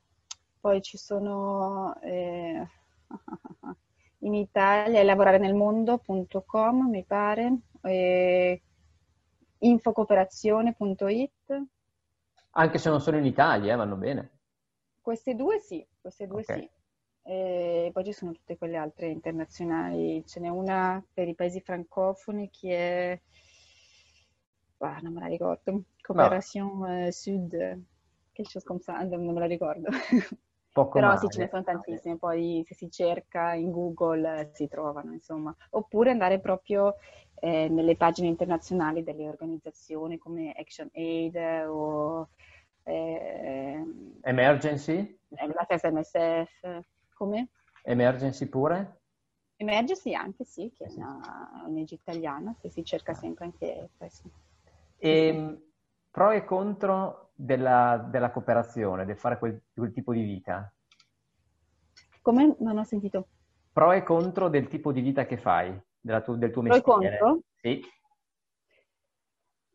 poi 0.61 0.83
ci 0.83 0.99
sono 0.99 1.97
eh, 2.03 2.67
in 4.21 4.35
Italia 4.35 5.05
lavorare 5.05 5.39
nel 5.39 5.55
mondo.com 5.55 6.89
mi 6.89 7.05
pare, 7.05 7.59
eh, 7.87 8.63
infocooperazione.it. 9.59 11.63
Anche 12.51 12.79
se 12.79 12.91
non 12.91 13.01
sono 13.01 13.19
in 13.19 13.25
Italia, 13.25 13.75
eh, 13.75 13.77
vanno 13.77 13.97
bene. 13.97 14.31
Queste 15.01 15.35
due 15.35 15.61
sì, 15.61 15.87
queste 16.01 16.27
due 16.27 16.41
okay. 16.41 16.61
sì. 16.61 16.71
E 17.29 17.91
poi 17.93 18.05
ci 18.05 18.13
sono 18.13 18.33
tutte 18.33 18.57
quelle 18.57 18.77
altre 18.77 19.09
internazionali. 19.09 20.25
Ce 20.27 20.41
n'è 20.41 20.49
una 20.49 21.05
per 21.13 21.29
i 21.29 21.35
paesi 21.35 21.61
francofoni 21.61 22.51
che 22.51 22.79
è 22.79 23.21
ah, 24.79 24.99
non 25.03 25.13
me 25.13 25.21
la 25.21 25.27
ricordo, 25.27 25.83
Coopération 26.01 26.79
no. 26.79 27.07
Eh, 27.07 27.13
Sud, 27.13 27.83
chose 28.33 28.65
comme 28.65 28.81
ça, 28.81 28.99
non 29.03 29.33
me 29.33 29.41
la 29.41 29.47
ricordo. 29.47 29.89
Poco 30.73 30.99
Però 30.99 31.07
male. 31.07 31.21
sì, 31.21 31.29
ce 31.29 31.39
ne 31.39 31.49
sono 31.49 31.63
tantissime, 31.63 32.19
poi 32.19 32.63
se 32.67 32.75
si 32.75 32.91
cerca 32.91 33.55
in 33.55 33.71
Google 33.71 34.41
eh, 34.41 34.51
si 34.53 34.69
trovano, 34.69 35.15
insomma. 35.15 35.55
Oppure 35.71 36.11
andare 36.11 36.39
proprio 36.39 36.97
eh, 37.41 37.69
nelle 37.69 37.97
pagine 37.97 38.29
internazionali 38.29 39.03
delle 39.03 39.29
organizzazioni 39.29 40.19
come 40.19 40.53
Action 40.57 40.89
Aid 40.93 41.37
o... 41.69 42.29
Eh, 42.83 43.85
Emergency? 44.23 45.19
La 45.29 45.65
stessa 45.65 45.91
MSF, 45.91 46.81
come? 47.15 47.49
Emergency 47.83 48.47
pure? 48.47 49.01
Emergency 49.57 50.13
anche 50.13 50.45
sì, 50.45 50.71
che 50.77 50.85
è 50.85 50.93
una 50.95 51.63
ONG 51.65 51.91
italiana, 51.91 52.55
se 52.61 52.69
si 52.69 52.85
cerca 52.85 53.15
sempre 53.15 53.47
anche 53.47 53.89
questo. 53.97 54.31
E 54.99 55.27
ehm, 55.29 55.63
pro 56.11 56.31
e 56.31 56.45
contro 56.45 57.31
della, 57.35 58.07
della 58.11 58.31
cooperazione, 58.31 59.05
del 59.05 59.17
fare 59.17 59.39
quel, 59.39 59.63
quel, 59.73 59.93
tipo 59.93 60.13
di 60.13 60.23
vita? 60.23 60.71
Come? 62.21 62.57
Non 62.59 62.79
ho 62.79 62.85
sentito. 62.85 63.29
Pro 63.73 63.93
e 63.93 64.03
contro 64.03 64.49
del 64.49 64.69
tipo 64.69 64.93
di 64.93 65.01
vita 65.01 65.27
che 65.27 65.37
fai, 65.37 65.79
tu, 66.23 66.37
del 66.37 66.51
tuo 66.51 66.63
pro 66.63 66.73
mestiere. 66.73 66.83
Pro 66.83 67.03
e 67.03 67.19
contro? 67.19 67.43
Sì. 67.61 67.85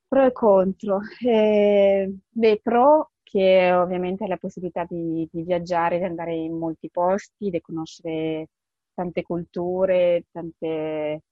Pro 0.08 0.26
e 0.26 0.32
contro. 0.32 1.00
Eh, 1.26 2.14
beh, 2.30 2.60
pro 2.62 3.12
che 3.24 3.72
ovviamente 3.72 4.28
la 4.28 4.38
possibilità 4.38 4.86
di, 4.88 5.28
di 5.32 5.44
viaggiare, 5.44 5.98
di 5.98 6.04
andare 6.04 6.36
in 6.36 6.58
molti 6.58 6.90
posti, 6.90 7.50
di 7.50 7.62
conoscere 7.62 8.50
tante 8.94 9.22
culture, 9.24 10.26
tante 10.32 11.24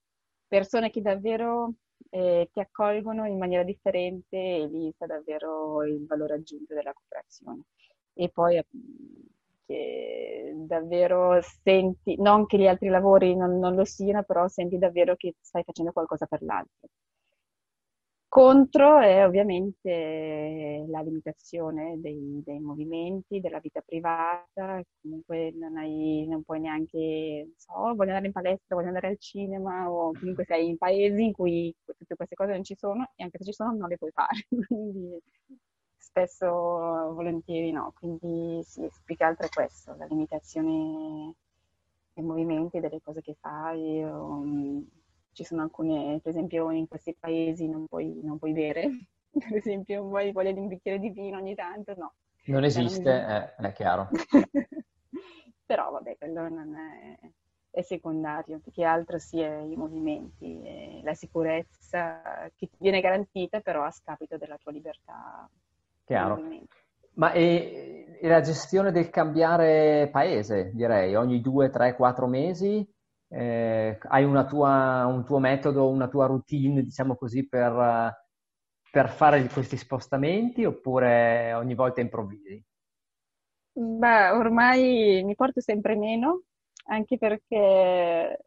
persone 0.48 0.90
che 0.90 1.02
davvero 1.02 1.74
eh, 2.10 2.50
ti 2.54 2.60
accolgono 2.62 3.26
in 3.26 3.38
maniera 3.38 3.64
differente 3.64 4.38
e 4.38 4.68
lì 4.68 4.92
sta 4.94 5.06
davvero 5.06 5.84
il 5.84 6.06
valore 6.06 6.36
aggiunto 6.36 6.74
della 6.74 6.94
cooperazione. 6.94 7.64
E 8.14 8.30
poi 8.30 8.62
che 9.70 10.52
davvero 10.56 11.40
senti, 11.64 12.16
non 12.20 12.46
che 12.48 12.58
gli 12.58 12.66
altri 12.68 12.88
lavori 12.90 13.36
non, 13.36 13.60
non 13.60 13.76
lo 13.76 13.86
siano, 13.86 14.24
però 14.24 14.48
senti 14.48 14.78
davvero 14.80 15.16
che 15.16 15.36
stai 15.40 15.64
facendo 15.64 15.92
qualcosa 15.92 16.26
per 16.26 16.42
l'altro. 16.42 16.90
Contro 18.32 19.00
è 19.00 19.26
ovviamente 19.26 20.86
la 20.88 21.02
limitazione 21.02 22.00
dei, 22.00 22.42
dei 22.46 22.60
movimenti, 22.60 23.40
della 23.40 23.60
vita 23.60 23.82
privata, 23.82 24.84
comunque 25.02 25.52
non, 25.56 25.76
hai, 25.78 26.28
non 26.28 26.44
puoi 26.44 26.60
neanche, 26.60 27.54
so, 27.58 27.74
voglio 27.74 28.04
andare 28.12 28.28
in 28.28 28.32
palestra, 28.32 28.76
voglio 28.76 28.88
andare 28.90 29.08
al 29.08 29.18
cinema 29.18 29.90
o 29.90 30.12
comunque 30.14 30.46
sei 30.46 30.68
in 30.70 30.78
paesi 30.78 31.24
in 31.24 31.32
cui 31.34 31.76
tutte 31.84 32.16
queste 32.16 32.36
cose 32.36 32.52
non 32.52 32.64
ci 32.64 32.76
sono 32.78 33.12
e 33.16 33.24
anche 33.24 33.40
se 33.40 33.46
ci 33.46 33.54
sono 33.54 33.72
non 33.76 33.90
le 33.90 33.98
puoi 33.98 34.12
fare, 34.12 34.46
quindi 34.68 35.20
spesso 36.00 36.38
volentieri 37.14 37.72
no, 37.72 37.94
quindi 37.98 38.64
sì, 38.64 38.90
più 39.04 39.16
che 39.16 39.24
altro 39.24 39.46
è 39.46 39.50
questo, 39.50 39.96
la 39.96 40.06
limitazione 40.06 41.36
dei 42.14 42.24
movimenti, 42.24 42.80
delle 42.80 43.02
cose 43.02 43.22
che 43.22 43.36
fai. 43.40 44.04
O, 44.04 44.44
ci 45.32 45.44
sono 45.44 45.62
alcune, 45.62 46.20
per 46.22 46.32
esempio 46.32 46.72
in 46.72 46.88
questi 46.88 47.16
paesi 47.18 47.68
non 47.68 47.86
puoi, 47.88 48.20
non 48.24 48.38
puoi 48.38 48.52
bere, 48.52 49.08
per 49.32 49.56
esempio 49.56 50.04
vuoi 50.04 50.32
voglia 50.32 50.52
di 50.52 50.60
un 50.60 50.68
bicchiere 50.68 51.00
di 51.00 51.10
vino 51.12 51.38
ogni 51.38 51.56
tanto, 51.56 51.94
no. 51.96 52.14
Non 52.46 52.64
esiste, 52.64 53.10
è, 53.10 53.56
è 53.56 53.72
chiaro. 53.74 54.10
Però 55.66 55.92
vabbè, 55.92 56.18
quello 56.18 56.50
non 56.50 56.76
è, 56.76 57.20
è 57.70 57.82
secondario, 57.84 58.60
più 58.60 58.72
che 58.72 58.84
altro 58.84 59.20
si 59.20 59.40
è 59.40 59.60
i 59.60 59.76
movimenti, 59.76 61.02
la 61.04 61.14
sicurezza 61.14 62.50
che 62.56 62.68
ti 62.68 62.78
viene 62.80 63.02
garantita 63.02 63.60
però 63.60 63.84
a 63.84 63.92
scapito 63.92 64.38
della 64.38 64.58
tua 64.58 64.72
libertà. 64.72 65.48
Chiaro. 66.10 66.42
Ma 67.18 67.34
e, 67.34 68.18
e, 68.20 68.28
la 68.28 68.42
gestione 68.42 68.92
del 68.92 69.12
cambiare 69.12 70.10
paese, 70.12 70.72
direi, 70.74 71.14
ogni 71.14 71.40
due, 71.40 71.70
tre, 71.70 71.96
quattro 71.96 72.26
mesi? 72.26 72.84
eh, 73.32 73.96
hai 74.08 74.24
tua, 74.48 75.06
un 75.06 75.24
tuo 75.24 75.38
metodo, 75.38 75.88
una 75.88 76.08
tua 76.08 76.26
routine, 76.26 76.82
diciamo 76.82 77.16
così, 77.16 77.48
per, 77.48 78.12
per 78.92 79.10
fare 79.10 79.48
questi 79.50 79.78
spostamenti 79.78 80.66
oppure 80.66 81.54
ogni 81.54 81.76
volta 81.76 82.02
improvvisi? 82.02 82.60
Beh, 83.74 84.32
ormai 84.32 85.22
mi 85.24 85.36
porto 85.36 85.62
sempre 85.62 85.96
meno, 85.96 86.42
anche 86.88 87.20
perché 87.20 88.40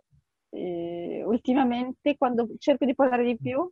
eh, 0.51 1.23
ultimamente 1.25 2.17
quando 2.17 2.49
cerco 2.59 2.85
di 2.85 2.95
portare 2.97 3.23
di 3.23 3.39
più, 3.39 3.71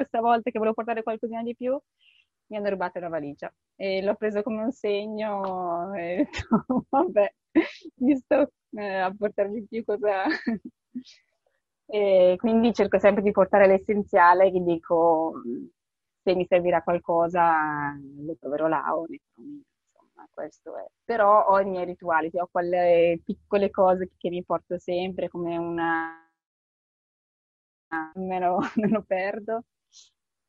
questa 0.00 0.20
volta 0.20 0.50
che 0.50 0.58
volevo 0.58 0.74
portare 0.74 1.02
qualcosina 1.02 1.42
di 1.42 1.54
più, 1.54 1.78
mi 2.46 2.56
hanno 2.56 2.70
rubato 2.70 2.98
la 3.00 3.08
valigia. 3.08 3.52
E 3.76 4.02
l'ho 4.02 4.14
preso 4.14 4.42
come 4.42 4.62
un 4.62 4.72
segno 4.72 5.94
e 5.94 6.26
ho 6.50 6.84
vabbè, 6.88 7.34
mi 7.96 8.16
sto 8.16 8.50
eh, 8.70 8.94
a 8.96 9.14
portare 9.16 9.50
di 9.50 9.66
più 9.68 9.84
cosa... 9.84 10.24
e 11.86 12.36
quindi 12.38 12.72
cerco 12.72 12.98
sempre 12.98 13.22
di 13.22 13.32
portare 13.32 13.66
l'essenziale 13.66 14.50
che 14.50 14.62
dico, 14.62 15.42
se 16.22 16.34
mi 16.34 16.46
servirà 16.46 16.82
qualcosa 16.82 17.94
lo 18.18 18.36
troverò 18.38 18.68
là 18.68 18.96
o 18.96 19.06
insomma, 19.08 20.26
questo 20.30 20.76
è. 20.76 20.86
Però 21.04 21.46
ho 21.46 21.60
i 21.60 21.66
miei 21.66 21.84
rituali, 21.84 22.30
ho 22.34 22.48
quelle 22.50 23.20
piccole 23.24 23.70
cose 23.70 24.10
che 24.16 24.30
mi 24.30 24.42
porto 24.44 24.78
sempre 24.78 25.28
come 25.28 25.56
una... 25.58 26.14
lo, 28.14 28.58
me 28.76 28.88
lo 28.88 29.02
perdo 29.02 29.64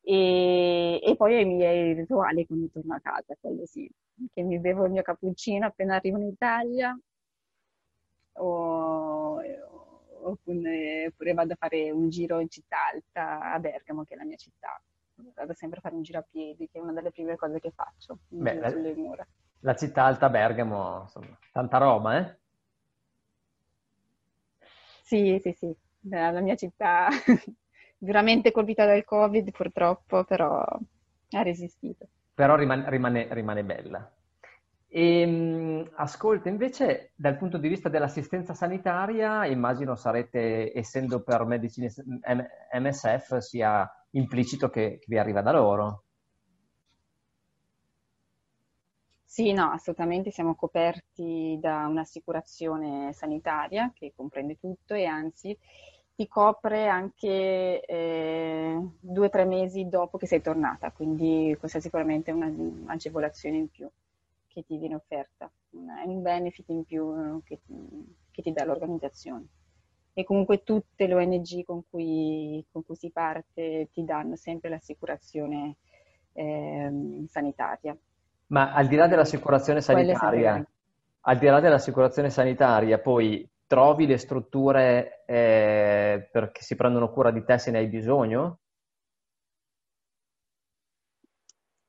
e, 0.04 1.00
e, 1.02 1.16
poi 1.16 1.36
ho 1.36 1.38
i 1.40 1.44
miei 1.44 1.94
rituali 1.94 2.46
quando 2.46 2.68
torno 2.72 2.94
a 2.94 3.00
casa, 3.00 3.36
quello 3.40 3.64
sì, 3.66 3.88
che 4.32 4.42
mi 4.42 4.58
bevo 4.58 4.84
il 4.84 4.90
mio 4.90 5.02
cappuccino 5.02 5.66
appena 5.66 5.94
arrivo 5.94 6.18
in 6.18 6.26
Italia 6.26 6.98
o, 8.34 9.40
oppure, 10.22 11.06
oppure, 11.06 11.34
vado 11.34 11.52
a 11.52 11.56
fare 11.56 11.90
un 11.90 12.08
giro 12.08 12.40
in 12.40 12.48
città 12.48 12.88
alta 12.92 13.52
a 13.52 13.58
Bergamo, 13.58 14.04
che 14.04 14.14
è 14.14 14.16
la 14.16 14.24
mia 14.24 14.36
città. 14.36 14.80
Vado 15.34 15.54
sempre 15.54 15.78
a 15.78 15.82
fare 15.82 15.94
un 15.94 16.02
giro 16.02 16.18
a 16.18 16.26
piedi, 16.28 16.68
che 16.68 16.78
è 16.78 16.80
una 16.82 16.92
delle 16.92 17.10
prime 17.10 17.36
cose 17.36 17.60
che 17.60 17.70
faccio 17.70 18.18
Beh, 18.28 18.54
la, 18.54 18.70
sulle 18.70 18.94
mura. 18.94 19.26
La 19.60 19.74
città 19.76 20.04
alta 20.04 20.28
Bergamo, 20.28 21.02
insomma, 21.02 21.38
tanta 21.52 21.78
roba, 21.78 22.18
eh? 22.18 22.36
Sì, 25.02 25.38
sì, 25.40 25.52
sì, 25.52 25.76
la 26.08 26.40
mia 26.40 26.56
città 26.56 27.08
duramente 28.02 28.50
colpita 28.50 28.84
dal 28.84 29.04
Covid 29.04 29.52
purtroppo, 29.52 30.24
però 30.24 30.60
ha 30.60 31.42
resistito. 31.42 32.08
Però 32.34 32.56
rimane, 32.56 32.90
rimane, 32.90 33.28
rimane 33.30 33.62
bella. 33.62 34.12
E, 34.88 35.20
ehm, 35.20 35.90
ascolta, 35.94 36.48
invece 36.48 37.12
dal 37.14 37.36
punto 37.36 37.58
di 37.58 37.68
vista 37.68 37.88
dell'assistenza 37.88 38.54
sanitaria, 38.54 39.46
immagino 39.46 39.94
sarete, 39.94 40.76
essendo 40.76 41.22
per 41.22 41.44
medicine 41.44 41.90
MSF, 42.72 43.38
sia 43.38 43.88
implicito 44.10 44.68
che, 44.68 44.98
che 44.98 45.06
vi 45.06 45.18
arriva 45.18 45.40
da 45.40 45.52
loro. 45.52 46.04
Sì, 49.24 49.52
no, 49.52 49.70
assolutamente 49.70 50.30
siamo 50.30 50.54
coperti 50.56 51.56
da 51.58 51.86
un'assicurazione 51.86 53.12
sanitaria 53.14 53.90
che 53.94 54.12
comprende 54.14 54.58
tutto 54.58 54.92
e 54.92 55.06
anzi 55.06 55.56
ti 56.14 56.28
copre 56.28 56.88
anche 56.88 57.80
eh, 57.84 58.88
due 59.00 59.26
o 59.26 59.30
tre 59.30 59.44
mesi 59.44 59.88
dopo 59.88 60.18
che 60.18 60.26
sei 60.26 60.42
tornata, 60.42 60.90
quindi 60.92 61.56
questa 61.58 61.78
è 61.78 61.80
sicuramente 61.80 62.30
un'agevolazione 62.30 63.56
in 63.56 63.68
più 63.70 63.88
che 64.46 64.64
ti 64.64 64.76
viene 64.76 64.96
offerta, 64.96 65.50
è 65.70 66.06
un 66.06 66.20
benefit 66.20 66.68
in 66.68 66.84
più 66.84 67.40
che, 67.44 67.60
che 68.30 68.42
ti 68.42 68.52
dà 68.52 68.64
l'organizzazione. 68.64 69.46
E 70.14 70.24
comunque 70.24 70.62
tutte 70.62 71.06
le 71.06 71.14
ONG 71.14 71.64
con 71.64 71.84
cui, 71.88 72.62
con 72.70 72.84
cui 72.84 72.96
si 72.96 73.10
parte 73.10 73.88
ti 73.92 74.04
danno 74.04 74.36
sempre 74.36 74.68
l'assicurazione 74.68 75.76
eh, 76.34 77.24
sanitaria. 77.28 77.96
Ma 78.48 78.74
al 78.74 78.88
di 78.88 78.96
là 78.96 79.06
dell'assicurazione 79.06 79.80
sanitaria, 79.80 80.62
al 81.20 81.38
di 81.38 81.46
là 81.46 81.60
dell'assicurazione 81.60 82.28
sanitaria, 82.28 82.98
poi 82.98 83.48
trovi 83.72 84.06
le 84.06 84.18
strutture 84.18 85.24
eh, 85.24 86.28
perché 86.30 86.60
si 86.60 86.74
prendono 86.74 87.10
cura 87.10 87.30
di 87.30 87.42
te 87.42 87.56
se 87.56 87.70
ne 87.70 87.78
hai 87.78 87.88
bisogno? 87.88 88.58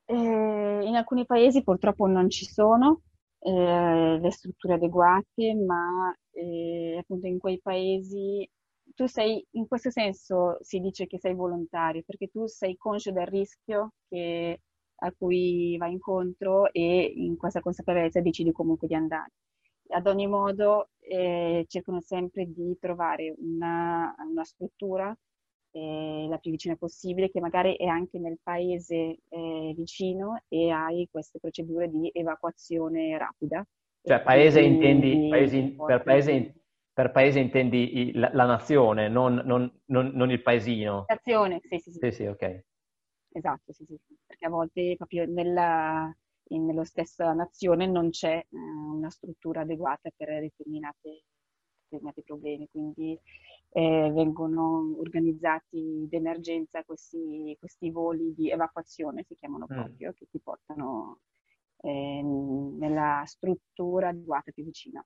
Eh, 0.05 0.15
in 0.15 0.95
alcuni 0.95 1.25
paesi 1.25 1.61
purtroppo 1.61 2.07
non 2.07 2.29
ci 2.29 2.45
sono 2.45 3.01
eh, 3.39 4.17
le 4.17 4.31
strutture 4.31 4.75
adeguate, 4.75 5.55
ma 5.55 6.15
eh, 6.31 6.99
appunto 7.01 7.27
in 7.27 7.37
quei 7.37 7.59
paesi 7.61 8.49
tu 8.95 9.05
sei, 9.05 9.45
in 9.51 9.67
questo 9.67 9.91
senso 9.91 10.59
si 10.61 10.79
dice 10.79 11.05
che 11.05 11.19
sei 11.19 11.33
volontario, 11.33 12.03
perché 12.05 12.27
tu 12.27 12.45
sei 12.47 12.77
conscio 12.77 13.11
del 13.11 13.27
rischio 13.27 13.91
che, 14.07 14.61
a 15.01 15.13
cui 15.17 15.75
vai 15.77 15.91
incontro 15.91 16.71
e 16.71 17.11
in 17.13 17.35
questa 17.35 17.59
consapevolezza 17.59 18.21
decidi 18.21 18.53
comunque 18.53 18.87
di 18.87 18.95
andare 18.95 19.31
ad 19.89 20.07
ogni 20.07 20.27
modo 20.27 20.87
eh, 21.07 21.65
cercano 21.67 22.01
sempre 22.01 22.45
di 22.45 22.77
trovare 22.79 23.33
una, 23.37 24.13
una 24.29 24.43
struttura 24.43 25.15
eh, 25.73 26.27
la 26.29 26.37
più 26.37 26.51
vicina 26.51 26.75
possibile, 26.75 27.29
che 27.29 27.39
magari 27.39 27.75
è 27.75 27.85
anche 27.85 28.19
nel 28.19 28.37
paese 28.41 29.19
eh, 29.27 29.73
vicino 29.75 30.43
e 30.47 30.69
hai 30.69 31.07
queste 31.11 31.39
procedure 31.39 31.89
di 31.89 32.09
evacuazione 32.13 33.17
rapida. 33.17 33.65
Cioè, 34.03 34.21
paese 34.21 34.61
intendi, 34.61 35.29
paesi, 35.29 35.75
per, 35.75 36.03
paese, 36.03 36.53
per, 36.93 37.11
paese, 37.11 37.39
intendi 37.39 38.11
la, 38.13 38.29
la 38.33 38.45
nazione, 38.45 39.07
non, 39.07 39.41
non, 39.45 39.71
non, 39.85 40.11
non, 40.13 40.29
il 40.29 40.41
paesino. 40.41 41.05
Nazione, 41.07 41.59
sì, 41.61 41.79
sì, 41.79 41.91
sì. 41.91 41.99
Sì, 42.01 42.11
sì, 42.11 42.25
ok. 42.25 42.63
Esatto, 43.31 43.73
sì, 43.73 43.85
sì. 43.85 43.97
Perché 44.25 44.45
a 44.45 44.49
volte 44.49 44.95
proprio 44.97 45.25
nella, 45.25 46.13
in, 46.49 46.65
nello 46.65 46.83
stessa 46.83 47.33
nazione 47.33 47.87
non 47.87 48.09
c'è 48.09 48.37
eh, 48.37 48.57
una 48.57 49.09
struttura 49.09 49.61
adeguata 49.61 50.09
per 50.15 50.27
determinati 50.39 51.23
problemi, 52.23 52.67
quindi 52.71 53.19
eh, 53.69 54.11
vengono 54.13 54.95
organizzati 54.97 56.07
d'emergenza 56.09 56.83
questi, 56.83 57.55
questi, 57.59 57.91
voli 57.91 58.33
di 58.33 58.49
evacuazione, 58.49 59.23
si 59.23 59.35
chiamano 59.35 59.65
mm. 59.65 59.75
proprio, 59.75 60.09
mm. 60.09 60.13
che 60.13 60.27
ti 60.31 60.39
portano 60.39 61.19
eh, 61.81 62.21
nella 62.23 63.23
struttura 63.25 64.09
adeguata 64.09 64.51
più 64.51 64.63
vicina. 64.63 65.05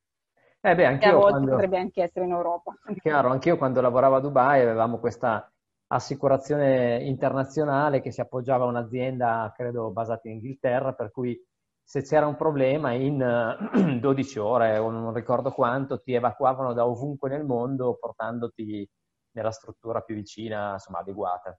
Eh 0.60 0.76
beh, 0.76 0.86
anche 0.86 1.08
a 1.08 1.14
volte 1.14 1.32
quando... 1.32 1.52
potrebbe 1.52 1.78
anche 1.78 2.04
essere 2.04 2.26
in 2.26 2.32
Europa. 2.32 2.74
Chiaro, 3.00 3.30
anch'io 3.30 3.58
quando 3.58 3.82
lavoravo 3.82 4.16
a 4.16 4.20
Dubai 4.20 4.62
avevamo 4.62 5.00
questa 5.00 5.50
assicurazione 5.88 7.04
internazionale 7.04 8.02
che 8.02 8.12
si 8.12 8.22
appoggiava 8.22 8.66
a 8.66 8.68
un'azienda, 8.68 9.54
credo, 9.56 9.92
basata 9.92 10.28
in 10.28 10.36
Inghilterra, 10.36 10.94
per 10.94 11.12
cui 11.12 11.40
se 11.82 12.02
c'era 12.02 12.28
un 12.28 12.36
problema 12.36 12.92
in 12.92 13.18
12 14.02 14.40
ore 14.40 14.78
o 14.78 14.90
non 14.90 15.14
ricordo 15.14 15.52
quanto 15.52 16.02
ti 16.02 16.14
evacuavano 16.14 16.74
da 16.74 16.86
ovunque 16.86 17.30
nel 17.30 17.46
mondo 17.46 17.96
portandoti 17.98 18.88
nella 19.32 19.52
struttura 19.52 20.02
più 20.02 20.16
vicina, 20.16 20.74
insomma, 20.74 21.00
adeguata. 21.00 21.58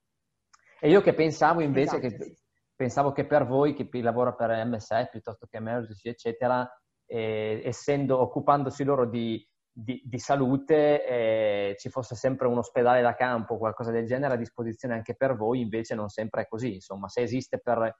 E 0.81 0.91
io 0.91 1.01
che 1.01 1.15
pensavo 1.15 1.61
invece 1.61 1.97
esatto, 1.97 2.17
che, 2.19 2.25
sì. 2.25 2.37
pensavo 2.75 3.13
che 3.13 3.27
per 3.27 3.47
voi, 3.47 3.73
che 3.73 3.89
lavora 4.03 4.35
per 4.35 4.51
MSF 4.67 5.11
piuttosto 5.11 5.47
che 5.47 5.57
Emergency, 5.57 6.09
eccetera, 6.11 6.69
eh, 7.07 7.63
essendo, 7.65 8.21
occupandosi 8.21 8.85
loro 8.85 9.07
di 9.07 9.43
di, 9.81 10.03
di 10.05 10.19
salute 10.19 11.07
eh, 11.07 11.77
ci 11.79 11.89
fosse 11.89 12.17
sempre 12.17 12.49
un 12.49 12.59
ospedale 12.59 13.01
da 13.01 13.15
campo 13.15 13.55
o 13.55 13.59
qualcosa 13.59 13.93
del 13.93 14.07
genere 14.07 14.35
a 14.35 14.37
disposizione 14.37 14.95
anche 14.95 15.15
per 15.15 15.37
voi, 15.37 15.61
invece 15.61 15.95
non 15.95 16.09
sempre 16.09 16.43
è 16.43 16.49
così. 16.49 16.75
Insomma, 16.75 17.09
se 17.09 17.23
esiste, 17.23 17.61
per, 17.61 17.97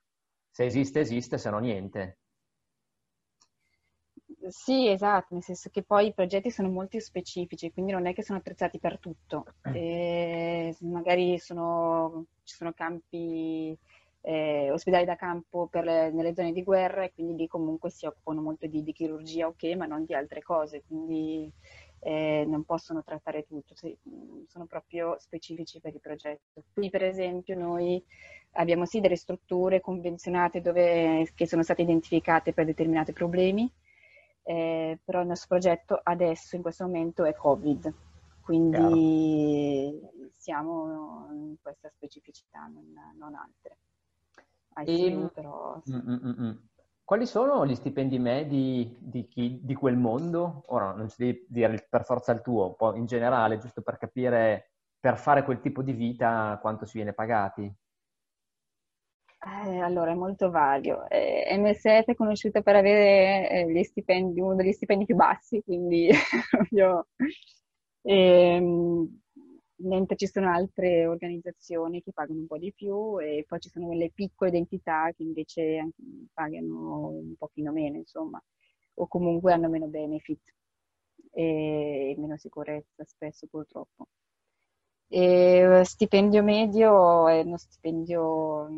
se 0.51 0.65
esiste, 0.65 1.01
esiste, 1.01 1.39
se 1.39 1.51
no 1.51 1.59
niente. 1.59 2.19
Sì, 4.49 4.89
esatto, 4.89 5.35
nel 5.35 5.43
senso 5.43 5.69
che 5.71 5.83
poi 5.83 6.07
i 6.07 6.15
progetti 6.15 6.51
sono 6.51 6.69
molto 6.69 6.99
specifici, 6.99 7.71
quindi 7.71 7.93
non 7.93 8.07
è 8.07 8.15
che 8.15 8.25
sono 8.25 8.39
attrezzati 8.39 8.79
per 8.79 8.99
tutto. 8.99 9.45
E 9.73 10.75
magari 10.81 11.39
sono, 11.39 12.25
ci 12.43 12.57
sono 12.57 12.73
campi 12.73 13.79
eh, 14.29 14.71
ospedali 14.71 15.07
da 15.07 15.17
campo 15.17 15.71
le, 15.73 16.11
nelle 16.11 16.35
zone 16.35 16.53
di 16.53 16.63
guerra 16.63 17.03
e 17.03 17.15
quindi 17.15 17.35
lì 17.35 17.47
comunque 17.47 17.89
si 17.89 18.05
occupano 18.05 18.43
molto 18.43 18.67
di, 18.67 18.83
di 18.83 18.93
chirurgia, 18.93 19.47
ok, 19.47 19.63
ma 19.75 19.87
non 19.87 20.05
di 20.05 20.13
altre 20.13 20.43
cose, 20.43 20.83
quindi 20.87 21.51
eh, 22.01 22.45
non 22.47 22.65
possono 22.65 23.03
trattare 23.03 23.47
tutto, 23.47 23.75
sì, 23.75 23.97
sono 24.47 24.67
proprio 24.67 25.17
specifici 25.19 25.81
per 25.81 25.95
il 25.95 26.01
progetto. 26.01 26.63
Qui 26.75 26.91
per 26.91 27.05
esempio 27.05 27.57
noi 27.57 28.05
abbiamo 28.53 28.85
sì 28.85 29.01
delle 29.01 29.17
strutture 29.17 29.81
convenzionate 29.81 30.61
dove, 30.61 31.33
che 31.35 31.47
sono 31.47 31.63
state 31.63 31.81
identificate 31.81 32.53
per 32.53 32.67
determinati 32.67 33.15
problemi, 33.15 33.73
eh, 34.43 34.99
però 35.03 35.23
il 35.23 35.29
nostro 35.29 35.49
progetto 35.49 35.99
adesso 36.03 36.55
in 36.55 36.61
questo 36.61 36.85
momento 36.85 37.25
è 37.25 37.33
Covid, 37.33 37.95
quindi 38.43 38.77
Chiaro. 38.77 40.29
siamo 40.33 41.29
in 41.33 41.55
questa 41.63 41.89
specificità, 41.89 42.67
non, 42.67 42.93
non 43.17 43.35
altre. 43.35 43.79
ICU, 44.87 45.25
e... 45.25 45.31
però... 45.33 45.81
Sì. 45.85 45.93
Mm, 45.93 46.09
mm, 46.09 46.43
mm, 46.43 46.51
Quali 47.05 47.27
sono 47.27 47.65
gli 47.65 47.75
stipendi 47.75 48.19
medi 48.19 48.95
di, 49.01 49.27
chi, 49.29 49.61
di 49.63 49.75
quel 49.75 49.97
mondo? 49.97 50.65
Ora 50.67 50.93
non 50.93 51.09
ci 51.09 51.17
devi 51.19 51.47
dire 51.49 51.87
per 51.89 52.05
forza 52.05 52.33
il 52.33 52.43
tuo, 52.43 52.67
un 52.67 52.77
po' 52.77 52.95
in 52.95 53.07
generale, 53.07 53.57
giusto 53.57 53.81
per 53.81 53.97
capire 53.97 54.73
per 55.01 55.17
fare 55.17 55.45
quel 55.45 55.61
tipo 55.61 55.83
di 55.83 55.93
vita 55.93 56.59
quanto 56.61 56.85
si 56.85 56.99
viene 56.99 57.13
pagati. 57.13 57.73
Eh, 59.41 59.79
allora, 59.79 60.11
è 60.11 60.15
molto 60.15 60.51
vario. 60.51 61.09
Eh, 61.09 61.57
MSF 61.57 62.07
è 62.07 62.15
conosciuta 62.15 62.61
per 62.61 62.77
avere 62.77 63.69
eh, 63.69 63.85
stipendi, 63.85 64.41
uno 64.41 64.57
degli 64.57 64.73
stipendi 64.73 65.05
più 65.05 65.15
bassi, 65.15 65.63
quindi 65.63 66.11
io, 66.71 67.07
ehm, 68.03 69.21
mentre 69.81 70.17
ci 70.17 70.27
sono 70.27 70.51
altre 70.51 71.07
organizzazioni 71.07 72.03
che 72.03 72.13
pagano 72.13 72.41
un 72.41 72.47
po' 72.47 72.59
di 72.59 72.73
più 72.73 73.21
e 73.21 73.45
poi 73.47 73.61
ci 73.61 73.69
sono 73.69 73.93
le 73.93 74.11
piccole 74.13 74.51
identità 74.51 75.13
che 75.17 75.23
invece 75.23 75.91
pagano 76.33 77.09
un 77.09 77.35
pochino 77.37 77.73
meno, 77.73 77.97
insomma, 77.97 78.43
o 78.95 79.07
comunque 79.07 79.53
hanno 79.53 79.69
meno 79.69 79.87
benefit 79.87 80.55
e 81.33 82.15
meno 82.19 82.37
sicurezza 82.37 83.05
spesso 83.05 83.47
purtroppo. 83.49 84.07
E 85.11 85.83
stipendio 85.85 86.43
medio 86.43 87.29
è 87.29 87.41
uno 87.41 87.57
stipendio 87.57 88.69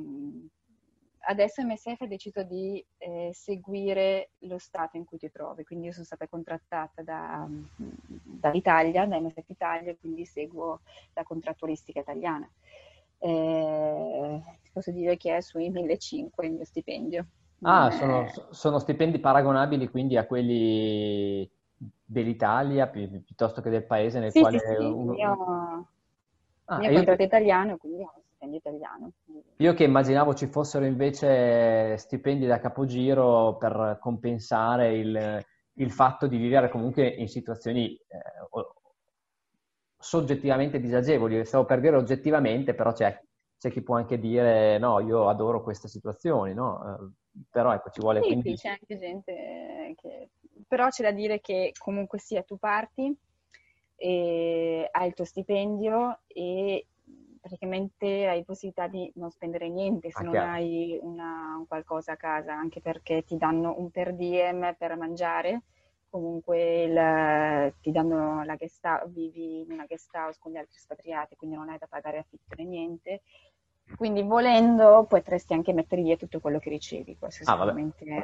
adesso 1.23 1.63
MSF 1.63 2.01
ha 2.01 2.07
deciso 2.07 2.43
di 2.43 2.85
eh, 2.99 3.31
seguire 3.33 4.31
lo 4.41 4.59
stato 4.59 4.97
in 4.97 5.05
cui 5.05 5.19
ti 5.19 5.31
trovi, 5.31 5.65
quindi 5.65 5.87
io 5.87 5.93
sono 5.93 6.05
stata 6.05 6.27
contrattata 6.27 7.03
da, 7.03 7.47
dall'Italia, 7.77 9.07
da 9.07 9.21
MSF 9.21 9.49
Italia, 9.49 9.95
quindi 9.97 10.25
seguo 10.25 10.81
la 11.15 11.23
contrattualistica 11.23 12.01
italiana. 12.01 12.49
Eh, 13.19 14.41
posso 14.73 14.91
dire 14.91 15.17
che 15.17 15.37
è 15.37 15.41
sui 15.41 15.69
1500 15.69 16.43
il 16.43 16.53
mio 16.53 16.65
stipendio. 16.65 17.27
Ah, 17.63 17.91
sono, 17.91 18.27
sono, 18.51 18.79
stipendi 18.79 19.19
paragonabili 19.19 19.91
quindi 19.91 20.17
a 20.17 20.25
quelli 20.25 21.49
dell'Italia 22.03 22.87
pi- 22.87 23.07
piuttosto 23.07 23.61
che 23.61 23.69
del 23.69 23.85
paese 23.85 24.19
nel 24.19 24.33
sì, 24.33 24.41
quale... 24.41 24.59
Sì, 24.59 24.67
sì, 24.67 24.83
uno... 24.83 25.15
io, 25.15 25.89
ah, 26.65 26.79
mio 26.79 26.93
contratto 26.93 27.21
io... 27.21 27.27
italiano, 27.27 27.77
quindi 27.77 28.03
ho 28.03 28.20
stipendio 28.41 28.59
italiano. 28.59 29.13
Io 29.57 29.75
che 29.75 29.85
immaginavo 29.85 30.35
ci 30.35 30.47
fossero 30.47 30.87
invece 30.87 31.97
stipendi 31.99 32.47
da 32.47 32.59
capogiro 32.59 33.57
per 33.59 33.99
compensare 34.01 34.97
il, 34.97 35.45
il 35.75 35.91
fatto 35.91 36.27
di 36.27 36.39
vivere 36.39 36.71
comunque 36.71 37.07
in 37.07 37.29
situazioni 37.29 37.95
eh, 37.95 38.67
soggettivamente 39.99 40.81
disagevoli. 40.81 41.45
Stavo 41.45 41.67
per 41.67 41.81
dire 41.81 41.97
oggettivamente, 41.97 42.75
però 42.75 42.93
c'è, 42.93 43.21
c'è, 43.59 43.71
chi 43.71 43.83
può 43.83 43.97
anche 43.97 44.19
dire 44.19 44.79
no, 44.79 45.01
io 45.01 45.29
adoro 45.29 45.63
queste 45.63 45.89
situazioni, 45.89 46.55
no? 46.55 46.81
Eh, 46.83 47.43
però 47.51 47.75
ecco, 47.75 47.91
ci 47.91 48.01
vuole... 48.01 48.23
Sì, 48.23 48.27
quindi... 48.29 48.57
sì, 48.57 48.57
c'è 48.57 48.69
anche 48.71 48.99
gente 48.99 49.95
che... 50.01 50.31
Però 50.67 50.89
c'è 50.89 51.03
da 51.03 51.13
dire 51.13 51.41
che 51.41 51.73
comunque 51.79 52.19
sia 52.19 52.43
tu 52.43 52.57
parti 52.57 53.15
hai 54.03 55.09
il 55.09 55.13
tuo 55.15 55.27
stipendio 55.27 56.21
e 56.27 56.87
praticamente 57.41 58.27
hai 58.27 58.45
possibilità 58.45 58.87
di 58.87 59.11
non 59.17 59.31
spendere 59.31 59.69
niente 59.69 60.11
se 60.11 60.23
ah, 60.23 60.25
non 60.25 60.37
hai 60.37 60.99
una, 61.01 61.57
un 61.59 61.67
qualcosa 61.67 62.13
a 62.13 62.17
casa, 62.17 62.53
anche 62.53 62.81
perché 62.81 63.25
ti 63.25 63.37
danno 63.37 63.75
un 63.79 63.91
per 63.91 64.15
diem 64.15 64.75
per 64.79 64.97
mangiare, 64.97 65.63
comunque 66.11 66.83
il, 66.83 67.75
ti 67.81 67.91
danno 67.91 68.45
la 68.45 68.57
guest 68.57 68.85
house, 68.85 69.09
vivi 69.09 69.61
in 69.61 69.73
una 69.73 69.87
guest 69.87 70.15
house 70.15 70.39
con 70.39 70.53
gli 70.53 70.57
altri 70.57 70.77
espatriati, 70.77 71.37
quindi 71.37 71.57
non 71.57 71.71
hai 71.71 71.79
da 71.79 71.87
pagare 71.87 72.19
affitto 72.19 72.55
né 72.57 72.65
niente. 72.65 73.23
Quindi 73.97 74.23
volendo 74.23 75.05
potresti 75.09 75.53
anche 75.53 75.73
mettere 75.73 76.03
via 76.03 76.17
tutto 76.17 76.39
quello 76.39 76.61
che 76.61 76.71
ricevi. 76.71 77.17
Ah, 77.45 77.57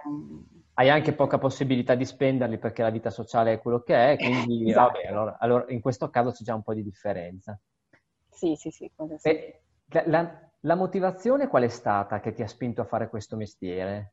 un... 0.05 0.45
Hai 0.75 0.91
anche 0.91 1.13
poca 1.13 1.39
possibilità 1.39 1.97
di 1.97 2.05
spenderli 2.05 2.59
perché 2.59 2.83
la 2.83 2.91
vita 2.91 3.11
sociale 3.11 3.55
è 3.55 3.59
quello 3.59 3.81
che 3.81 4.13
è, 4.13 4.17
quindi 4.17 4.63
esatto. 4.71 4.93
vabbè, 4.93 5.07
allora, 5.09 5.37
allora, 5.41 5.65
in 5.69 5.81
questo 5.81 6.09
caso 6.09 6.31
c'è 6.31 6.45
già 6.45 6.55
un 6.55 6.63
po' 6.63 6.73
di 6.73 6.85
differenza. 6.85 7.59
Sì, 8.37 8.55
sì, 8.55 8.71
sì. 8.71 8.91
sì. 9.17 9.29
E, 9.29 9.61
la, 10.07 10.51
la 10.61 10.75
motivazione 10.75 11.49
qual 11.49 11.63
è 11.63 11.69
stata 11.69 12.21
che 12.21 12.35
ti 12.35 12.43
ha 12.43 12.47
spinto 12.47 12.83
a 12.83 12.85
fare 12.85 13.09
questo 13.09 13.37
mestiere? 13.37 14.13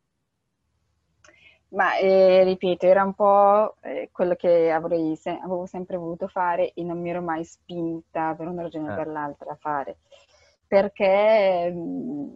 Ma 1.69 1.97
eh, 1.97 2.43
ripeto, 2.43 2.86
era 2.86 3.03
un 3.03 3.13
po' 3.15 3.75
eh, 3.81 4.09
quello 4.12 4.36
che 4.36 4.71
avrei 4.71 5.15
se- 5.15 5.39
avevo 5.41 5.65
sempre 5.65 5.97
voluto 5.97 6.27
fare 6.27 6.71
e 6.73 6.83
non 6.83 7.01
mi 7.01 7.09
ero 7.09 7.21
mai 7.21 7.43
spinta 7.43 8.36
per 8.36 8.47
una 8.47 8.62
ragione 8.62 8.89
o 8.89 8.93
eh. 8.93 8.95
per 8.95 9.07
l'altra 9.07 9.51
a 9.51 9.55
fare. 9.59 9.97
Perché, 10.67 11.71
mm, 11.71 12.29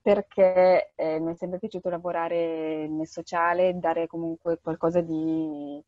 perché 0.00 0.92
eh, 0.96 1.20
mi 1.20 1.32
è 1.32 1.34
sempre 1.36 1.58
piaciuto 1.58 1.90
lavorare 1.90 2.88
nel 2.88 3.06
sociale, 3.06 3.78
dare 3.78 4.06
comunque 4.06 4.58
qualcosa 4.60 5.00
di... 5.00 5.82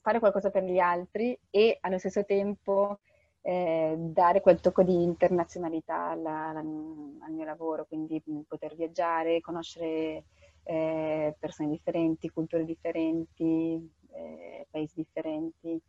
Fare 0.00 0.18
qualcosa 0.18 0.50
per 0.50 0.64
gli 0.64 0.78
altri 0.78 1.38
e 1.50 1.78
allo 1.80 1.98
stesso 1.98 2.24
tempo 2.24 2.98
eh, 3.42 3.94
dare 3.96 4.40
quel 4.40 4.60
tocco 4.60 4.82
di 4.82 5.02
internazionalità 5.02 6.08
alla, 6.08 6.48
alla, 6.48 6.60
al 6.60 7.32
mio 7.32 7.44
lavoro, 7.44 7.86
quindi 7.86 8.20
poter 8.46 8.74
viaggiare, 8.74 9.40
conoscere 9.40 10.24
eh, 10.64 11.36
persone 11.38 11.70
differenti, 11.70 12.30
culture 12.30 12.64
differenti, 12.64 13.88
eh, 14.10 14.66
paesi 14.68 14.94
differenti. 14.96 15.80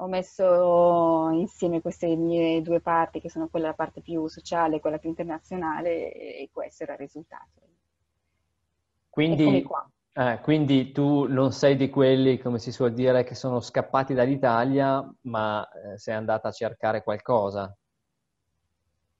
Ho 0.00 0.06
messo 0.06 1.28
insieme 1.32 1.82
queste 1.82 2.14
mie 2.16 2.62
due 2.62 2.80
parti, 2.80 3.20
che 3.20 3.28
sono 3.28 3.48
quella 3.48 3.68
la 3.68 3.74
parte 3.74 4.00
più 4.00 4.26
sociale 4.28 4.76
e 4.76 4.80
quella 4.80 4.98
più 4.98 5.08
internazionale, 5.08 6.12
e 6.12 6.48
questo 6.52 6.84
era 6.84 6.92
il 6.92 7.00
risultato. 7.00 7.60
Quindi, 9.10 9.66
eh, 10.12 10.40
quindi 10.42 10.92
tu 10.92 11.26
non 11.26 11.52
sei 11.52 11.76
di 11.76 11.88
quelli, 11.90 12.38
come 12.38 12.58
si 12.58 12.72
suol 12.72 12.92
dire, 12.92 13.24
che 13.24 13.34
sono 13.34 13.60
scappati 13.60 14.14
dall'Italia, 14.14 15.08
ma 15.22 15.68
eh, 15.68 15.98
sei 15.98 16.14
andata 16.14 16.48
a 16.48 16.52
cercare 16.52 17.02
qualcosa. 17.02 17.72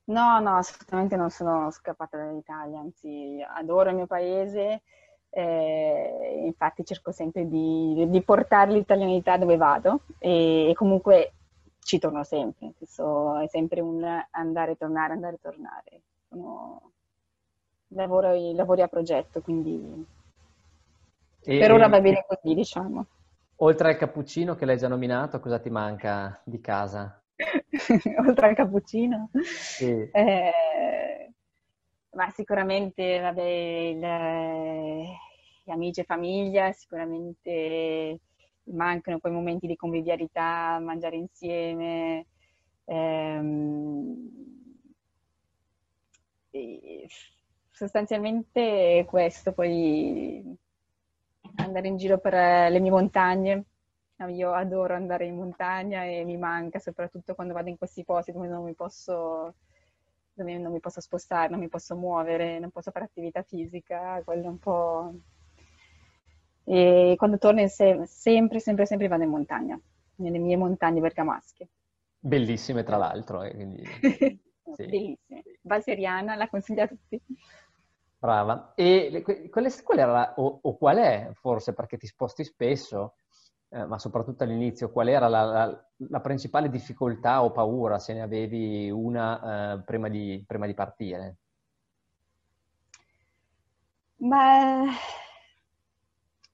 No, 0.04 0.40
no, 0.40 0.56
assolutamente 0.56 1.16
non 1.16 1.30
sono 1.30 1.70
scappata 1.70 2.16
dall'Italia, 2.16 2.80
anzi 2.80 3.44
adoro 3.56 3.90
il 3.90 3.96
mio 3.96 4.06
paese, 4.06 4.82
eh, 5.30 6.42
infatti 6.46 6.84
cerco 6.84 7.12
sempre 7.12 7.46
di, 7.46 8.06
di, 8.08 8.22
portare 8.22 8.72
l'italianità 8.72 9.36
dove 9.36 9.56
vado 9.58 10.00
e, 10.18 10.70
e 10.70 10.74
comunque 10.74 11.32
ci 11.80 11.98
torno 11.98 12.24
sempre, 12.24 12.72
Questo 12.76 13.36
è 13.38 13.48
sempre 13.48 13.80
un 13.80 14.02
andare 14.30 14.72
e 14.72 14.76
tornare, 14.76 15.12
andare 15.12 15.36
e 15.36 15.40
tornare. 15.40 16.00
Sono, 16.28 16.92
lavoro, 17.88 18.32
lavori 18.52 18.82
a 18.82 18.88
progetto, 18.88 19.40
quindi 19.40 20.06
e, 21.42 21.58
per 21.58 21.72
ora 21.72 21.88
va 21.88 22.00
bene 22.00 22.24
così, 22.26 22.54
diciamo. 22.54 23.06
Oltre 23.56 23.88
al 23.88 23.96
cappuccino 23.96 24.54
che 24.54 24.64
l'hai 24.64 24.78
già 24.78 24.88
nominato, 24.88 25.40
cosa 25.40 25.58
ti 25.58 25.70
manca 25.70 26.40
di 26.44 26.60
casa? 26.60 27.22
oltre 28.26 28.46
al 28.46 28.54
cappuccino? 28.54 29.30
Sì. 29.32 30.08
Eh, 30.12 31.32
ma 32.10 32.30
sicuramente, 32.30 33.18
vabbè, 33.20 33.42
il, 33.42 33.98
gli 35.64 35.70
amici 35.70 36.00
e 36.00 36.04
famiglia, 36.04 36.72
sicuramente 36.72 38.20
mancano 38.70 39.18
quei 39.18 39.32
momenti 39.32 39.66
di 39.66 39.76
convivialità, 39.76 40.78
mangiare 40.80 41.16
insieme. 41.16 42.26
Ehm, 42.84 44.28
sostanzialmente 47.70 49.04
questo, 49.06 49.52
poi 49.52 50.56
andare 51.62 51.88
in 51.88 51.96
giro 51.96 52.18
per 52.18 52.34
eh, 52.34 52.70
le 52.70 52.80
mie 52.80 52.90
montagne. 52.90 53.64
Io 54.28 54.52
adoro 54.52 54.94
andare 54.94 55.26
in 55.26 55.36
montagna 55.36 56.02
e 56.02 56.24
mi 56.24 56.36
manca, 56.36 56.80
soprattutto 56.80 57.34
quando 57.34 57.54
vado 57.54 57.68
in 57.68 57.78
questi 57.78 58.04
posti 58.04 58.32
dove 58.32 58.48
non 58.48 58.64
mi 58.64 58.74
posso, 58.74 59.54
dove 60.32 60.58
non 60.58 60.72
mi 60.72 60.80
posso 60.80 61.00
spostare, 61.00 61.50
non 61.50 61.60
mi 61.60 61.68
posso 61.68 61.94
muovere, 61.94 62.58
non 62.58 62.70
posso 62.70 62.90
fare 62.90 63.04
attività 63.04 63.42
fisica, 63.42 64.20
quello 64.24 64.44
è 64.44 64.48
un 64.48 64.58
po'... 64.58 65.14
E 66.64 67.14
quando 67.16 67.38
torno 67.38 67.66
se- 67.68 68.06
sempre, 68.06 68.58
sempre, 68.58 68.86
sempre 68.86 69.06
vado 69.06 69.22
in 69.22 69.30
montagna, 69.30 69.80
nelle 70.16 70.38
mie 70.38 70.56
montagne 70.56 71.00
bergamasche. 71.00 71.68
Bellissime 72.18 72.82
tra 72.82 72.96
l'altro. 72.96 73.42
Eh, 73.44 73.54
quindi... 73.54 73.84
sì. 74.74 74.86
Bellissime. 74.86 75.42
Valseriana, 75.62 76.34
la 76.34 76.48
consiglio 76.48 76.82
a 76.82 76.88
tutti. 76.88 77.22
Brava. 78.20 78.72
E 78.74 79.22
qual, 79.48 79.98
era 79.98 80.34
o, 80.36 80.58
o, 80.62 80.76
qual 80.76 80.96
è, 80.96 81.30
forse 81.34 81.72
perché 81.72 81.96
ti 81.96 82.08
sposti 82.08 82.42
spesso, 82.42 83.14
eh, 83.68 83.84
ma 83.84 83.98
soprattutto 83.98 84.42
all'inizio, 84.42 84.90
qual 84.90 85.08
era 85.08 85.28
la, 85.28 85.44
la, 85.44 85.84
la, 86.08 86.20
principale 86.20 86.68
difficoltà 86.68 87.44
o 87.44 87.52
paura, 87.52 88.00
se 88.00 88.14
ne 88.14 88.22
avevi 88.22 88.90
una 88.90 89.74
eh, 89.74 89.82
prima, 89.82 90.08
di, 90.08 90.42
prima, 90.44 90.66
di, 90.66 90.74
partire? 90.74 91.36
Beh, 94.16 94.82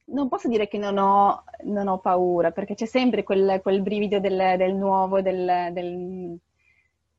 non 0.06 0.28
posso 0.28 0.48
dire 0.48 0.68
che 0.68 0.76
non 0.76 0.98
ho, 0.98 1.44
non 1.62 1.88
ho 1.88 1.98
paura, 1.98 2.50
perché 2.50 2.74
c'è 2.74 2.84
sempre 2.84 3.22
quel, 3.22 3.60
quel 3.62 3.80
brivido 3.80 4.20
del, 4.20 4.56
del 4.58 4.74
nuovo, 4.74 5.22
del, 5.22 5.70
del, 5.72 6.38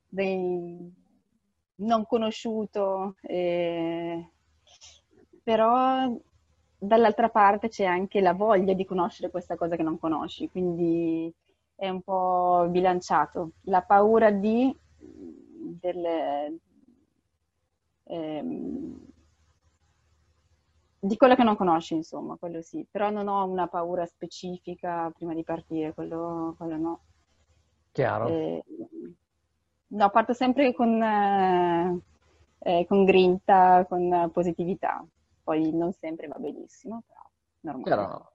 del, 0.08 0.92
non 1.78 2.06
conosciuto. 2.06 3.16
Eh, 3.22 4.30
però 5.46 6.12
dall'altra 6.76 7.30
parte 7.30 7.70
c'è 7.70 7.86
anche 7.86 8.20
la 8.20 8.34
voglia 8.34 8.74
di 8.74 8.84
conoscere 8.84 9.30
questa 9.30 9.56
cosa 9.56 9.76
che 9.76 9.84
non 9.84 10.00
conosci, 10.00 10.50
quindi 10.50 11.32
è 11.76 11.88
un 11.88 12.02
po' 12.02 12.66
bilanciato. 12.68 13.52
La 13.66 13.84
paura 13.84 14.32
di, 14.32 14.76
del, 14.98 16.60
ehm, 18.06 19.00
di 21.00 21.16
quello 21.16 21.36
che 21.36 21.44
non 21.44 21.56
conosci, 21.56 21.94
insomma, 21.94 22.38
quello 22.38 22.64
sì, 22.64 22.84
però 22.90 23.12
non 23.12 23.28
ho 23.28 23.46
una 23.46 23.68
paura 23.68 24.04
specifica 24.08 25.12
prima 25.16 25.36
di 25.36 25.44
partire, 25.44 25.94
quello, 25.94 26.56
quello 26.58 26.78
no. 26.78 27.00
Chiaro. 27.92 28.28
Eh, 28.30 28.64
no, 29.90 30.10
parto 30.10 30.34
sempre 30.34 30.74
con, 30.74 31.00
eh, 31.04 32.00
eh 32.58 32.86
con 32.88 33.06
grinta, 33.06 33.86
con 33.88 34.32
positività 34.34 35.06
poi 35.46 35.72
non 35.72 35.94
sempre 35.94 36.28
va 36.28 36.40
benissimo, 36.40 37.04
però 37.06 37.22
normale. 37.62 38.34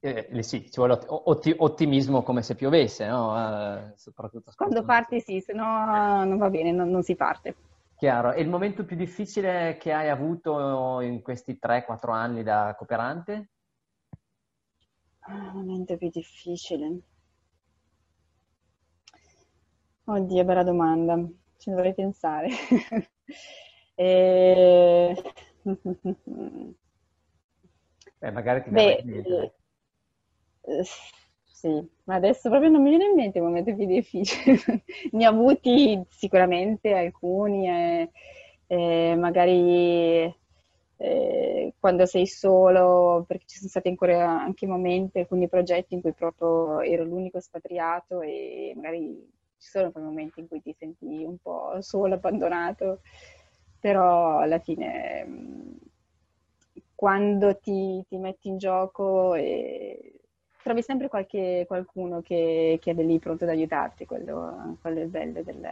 Però, 0.00 0.28
eh, 0.34 0.42
sì, 0.44 0.70
ci 0.70 0.76
vuole 0.76 1.00
otti- 1.06 1.54
ottimismo 1.56 2.22
come 2.22 2.42
se 2.42 2.54
piovesse, 2.54 3.06
no? 3.08 3.36
Eh, 3.36 3.92
soprattutto 3.96 4.52
Quando 4.56 4.84
parti 4.84 5.20
sì, 5.20 5.40
se 5.40 5.52
no 5.52 6.24
non 6.24 6.38
va 6.38 6.48
bene, 6.48 6.70
non, 6.70 6.88
non 6.90 7.02
si 7.02 7.16
parte. 7.16 7.56
Chiaro. 7.96 8.32
E 8.32 8.40
il 8.40 8.48
momento 8.48 8.84
più 8.84 8.96
difficile 8.96 9.76
che 9.78 9.92
hai 9.92 10.08
avuto 10.08 11.00
in 11.00 11.22
questi 11.22 11.58
3-4 11.58 12.12
anni 12.12 12.44
da 12.44 12.74
cooperante? 12.76 13.50
Ah, 15.20 15.34
il 15.34 15.52
momento 15.54 15.96
più 15.96 16.08
difficile. 16.10 17.00
Oddio, 20.04 20.44
bella 20.44 20.62
domanda. 20.64 21.16
Ci 21.58 21.70
dovrei 21.70 21.94
pensare. 21.94 22.48
e... 23.94 25.14
Beh, 28.18 28.30
magari 28.30 28.62
ti 28.62 28.70
Beh, 28.70 28.96
eh, 28.98 29.52
eh, 30.62 30.84
sì, 31.44 31.88
ma 32.04 32.14
adesso 32.14 32.48
proprio 32.48 32.70
non 32.70 32.82
mi 32.82 32.90
viene 32.90 33.06
in 33.06 33.14
mente 33.14 33.38
il 33.38 33.44
momento 33.44 33.74
più 33.74 33.86
difficile. 33.86 34.56
ne 35.12 35.26
ho 35.26 35.30
avuti 35.30 36.00
sicuramente 36.08 36.92
alcuni, 36.92 37.68
eh, 37.68 38.10
eh, 38.66 39.14
magari 39.16 40.34
eh, 40.96 41.74
quando 41.78 42.06
sei 42.06 42.26
solo, 42.26 43.24
perché 43.26 43.44
ci 43.46 43.56
sono 43.58 43.70
stati 43.70 43.88
ancora 43.88 44.40
anche 44.40 44.66
momenti, 44.66 45.18
alcuni 45.18 45.48
progetti 45.48 45.94
in 45.94 46.00
cui 46.00 46.12
proprio 46.12 46.80
ero 46.80 47.04
l'unico 47.04 47.38
espatriato 47.38 48.20
e 48.20 48.72
magari 48.76 49.28
ci 49.58 49.68
sono 49.68 49.90
quei 49.92 50.04
momenti 50.04 50.40
in 50.40 50.48
cui 50.48 50.60
ti 50.62 50.74
senti 50.78 51.24
un 51.24 51.38
po' 51.38 51.80
solo, 51.80 52.14
abbandonato 52.14 53.00
però 53.82 54.38
alla 54.38 54.60
fine 54.60 55.24
mm, 55.26 55.72
quando 56.94 57.58
ti, 57.58 58.04
ti 58.08 58.16
metti 58.16 58.46
in 58.46 58.58
gioco 58.58 59.34
trovi 60.62 60.82
sempre 60.82 61.08
qualche, 61.08 61.64
qualcuno 61.66 62.20
che, 62.20 62.78
che, 62.80 62.92
è 62.92 62.94
lì 62.94 63.18
pronto 63.18 63.42
ad 63.42 63.50
aiutarti, 63.50 64.06
quello, 64.06 64.78
quello 64.80 65.00
è 65.00 65.06
bello 65.06 65.42
del... 65.42 65.68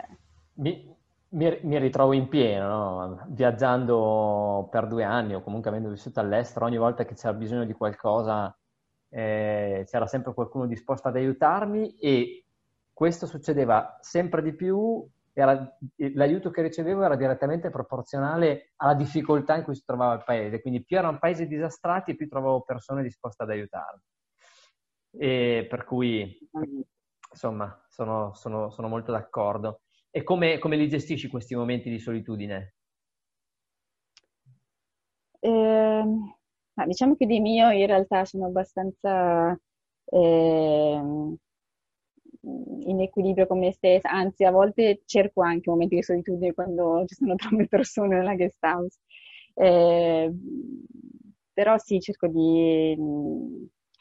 Mi, 0.55 0.93
mi, 1.29 1.59
mi 1.63 1.79
ritrovo 1.79 2.15
in 2.15 2.27
pieno, 2.29 2.67
no? 3.07 3.27
viaggiando 3.29 4.67
per 4.73 4.89
due 4.89 5.05
anni 5.05 5.37
o 5.37 5.43
comunque 5.43 5.71
avendo 5.71 5.89
vissuto 5.89 6.19
all'estero, 6.19 6.65
ogni 6.65 6.79
volta 6.79 7.05
che 7.05 7.15
c'era 7.15 7.33
bisogno 7.33 7.65
di 7.65 7.75
qualcosa 7.75 8.53
eh, 9.09 9.85
c'era 9.87 10.07
sempre 10.09 10.35
qualcuno 10.35 10.67
disposto 10.67 11.07
ad 11.07 11.15
aiutarmi 11.15 11.97
e 11.99 12.45
questo 12.93 13.27
succedeva 13.27 13.99
sempre 14.01 14.43
di 14.43 14.53
più, 14.53 15.09
era, 15.33 15.77
l'aiuto 16.15 16.51
che 16.51 16.63
ricevevo 16.63 17.03
era 17.03 17.17
direttamente 17.17 17.71
proporzionale 17.71 18.73
alla 18.77 18.95
difficoltà 18.95 19.57
in 19.57 19.63
cui 19.63 19.75
si 19.75 19.85
trovava 19.85 20.15
il 20.15 20.25
paese, 20.25 20.61
quindi 20.61 20.85
più 20.85 20.97
erano 20.97 21.19
paesi 21.19 21.47
disastrati, 21.47 22.17
più 22.17 22.29
trovavo 22.29 22.63
persone 22.63 23.03
disposte 23.03 23.43
ad 23.43 23.51
aiutarmi. 23.51 24.03
E 25.13 25.67
per 25.69 25.85
cui, 25.85 26.39
insomma, 27.31 27.85
sono, 27.89 28.35
sono, 28.35 28.71
sono 28.71 28.89
molto 28.89 29.13
d'accordo. 29.13 29.83
E 30.11 30.23
come, 30.25 30.59
come, 30.59 30.77
li 30.77 30.89
gestisci 30.89 31.29
questi 31.29 31.55
momenti 31.55 31.89
di 31.89 31.99
solitudine? 31.99 32.75
Eh, 35.39 36.05
diciamo 36.87 37.15
che 37.15 37.27
di 37.27 37.41
mio 37.41 37.71
in 37.71 37.87
realtà 37.87 38.25
sono 38.25 38.47
abbastanza 38.47 39.57
eh, 40.05 41.37
in 42.43 43.01
equilibrio 43.01 43.47
con 43.47 43.59
me 43.59 43.73
stessa, 43.73 44.11
anzi 44.11 44.45
a 44.45 44.51
volte 44.51 45.03
cerco 45.05 45.43
anche 45.43 45.71
momenti 45.71 45.97
di 45.97 46.03
solitudine 46.03 46.55
quando 46.55 47.05
ci 47.07 47.15
sono 47.15 47.35
troppe 47.37 47.67
persone 47.69 48.17
nella 48.17 48.35
guest 48.35 48.63
house. 48.63 48.99
Eh, 49.55 50.33
però 51.53 51.77
sì, 51.79 52.01
cerco 52.01 52.29
di... 52.29 52.97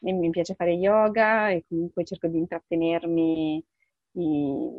mi 0.01 0.29
piace 0.29 0.53
fare 0.55 0.73
yoga 0.73 1.49
e 1.49 1.63
comunque 1.67 2.03
cerco 2.05 2.27
di 2.27 2.37
intrattenermi, 2.37 3.63
di, 4.11 4.69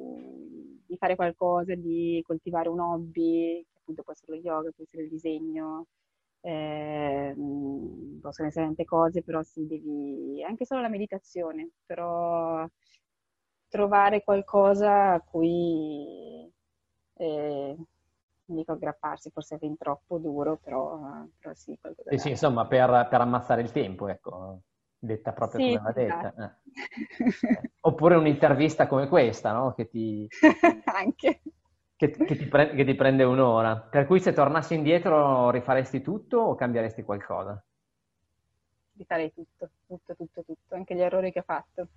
di 0.87 0.97
fare 0.97 1.15
qualcosa, 1.17 1.75
di 1.75 2.23
coltivare 2.27 2.69
un 2.69 2.81
hobby, 2.81 3.63
che 3.71 3.79
appunto 3.79 4.03
può 4.03 4.13
essere 4.13 4.37
lo 4.37 4.41
yoga, 4.43 4.71
può 4.71 4.85
essere 4.85 5.03
il 5.05 5.09
disegno, 5.11 5.87
eh, 6.41 7.35
possono 8.21 8.49
essere 8.49 8.65
tante 8.67 8.85
cose, 8.85 9.23
però 9.23 9.43
sì, 9.43 9.67
devi... 9.67 10.43
anche 10.47 10.65
solo 10.65 10.81
la 10.81 10.89
meditazione, 10.89 11.71
però 11.85 12.67
trovare 13.71 14.23
qualcosa 14.23 15.13
a 15.13 15.21
cui, 15.21 16.53
eh, 17.15 17.77
dico 18.45 18.73
aggrapparsi, 18.73 19.31
forse 19.31 19.55
è 19.55 19.59
fin 19.59 19.77
troppo 19.79 20.19
duro, 20.19 20.57
però, 20.57 20.99
però 21.39 21.55
sì. 21.55 21.79
Sì, 22.09 22.19
sì, 22.19 22.31
insomma, 22.31 22.67
per, 22.67 23.07
per, 23.09 23.21
ammazzare 23.21 23.63
il 23.63 23.71
tempo, 23.71 24.09
ecco, 24.09 24.61
detta 24.99 25.33
proprio 25.33 25.61
sì, 25.61 25.67
come 25.69 25.81
va 25.83 25.93
detta. 25.93 26.33
Esatto. 26.35 26.43
Eh. 26.43 27.71
Oppure 27.81 28.17
un'intervista 28.17 28.87
come 28.87 29.09
questa, 29.09 29.53
no? 29.53 29.73
Che 29.73 29.89
ti... 29.89 30.27
Anche. 30.85 31.41
Che, 31.97 32.11
che, 32.11 32.37
ti 32.37 32.47
pre- 32.47 32.75
che 32.75 32.85
ti 32.85 32.95
prende 32.95 33.25
un'ora. 33.25 33.77
Per 33.77 34.07
cui 34.07 34.21
se 34.21 34.33
tornassi 34.33 34.75
indietro 34.75 35.51
rifaresti 35.51 36.01
tutto 36.01 36.39
o 36.39 36.55
cambieresti 36.55 37.03
qualcosa? 37.03 37.63
Rifarei 38.97 39.33
tutto, 39.33 39.71
tutto, 39.87 40.17
tutto, 40.17 40.43
tutto, 40.43 40.75
anche 40.75 40.95
gli 40.95 41.01
errori 41.01 41.31
che 41.31 41.41
ho 41.41 41.45
fatto 41.45 41.89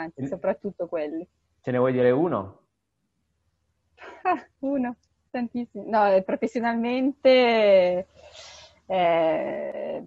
anzi, 0.00 0.26
soprattutto 0.26 0.86
quelli. 0.86 1.26
Ce 1.60 1.70
ne 1.70 1.78
vuoi 1.78 1.92
dire 1.92 2.10
uno? 2.10 2.60
Ah, 4.26 4.42
uno, 4.60 4.96
tantissimi. 5.30 5.88
No, 5.88 6.10
eh, 6.10 6.22
professionalmente 6.22 8.06
eh, 8.86 10.04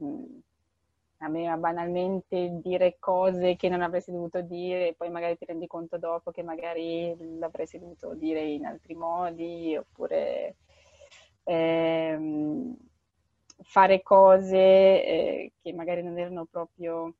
a 1.19 1.29
me 1.29 1.57
banalmente 1.57 2.59
dire 2.61 2.97
cose 2.99 3.55
che 3.55 3.69
non 3.69 3.81
avresti 3.81 4.11
dovuto 4.11 4.41
dire 4.41 4.89
e 4.89 4.93
poi 4.93 5.09
magari 5.09 5.37
ti 5.37 5.45
rendi 5.45 5.65
conto 5.67 5.97
dopo 5.97 6.31
che 6.31 6.43
magari 6.43 7.15
l'avresti 7.39 7.79
dovuto 7.79 8.13
dire 8.13 8.41
in 8.41 8.65
altri 8.65 8.93
modi 8.93 9.75
oppure 9.75 10.55
ehm, 11.43 12.75
fare 13.63 14.03
cose 14.03 14.57
eh, 14.57 15.51
che 15.61 15.73
magari 15.73 16.03
non 16.03 16.17
erano 16.19 16.45
proprio 16.45 17.13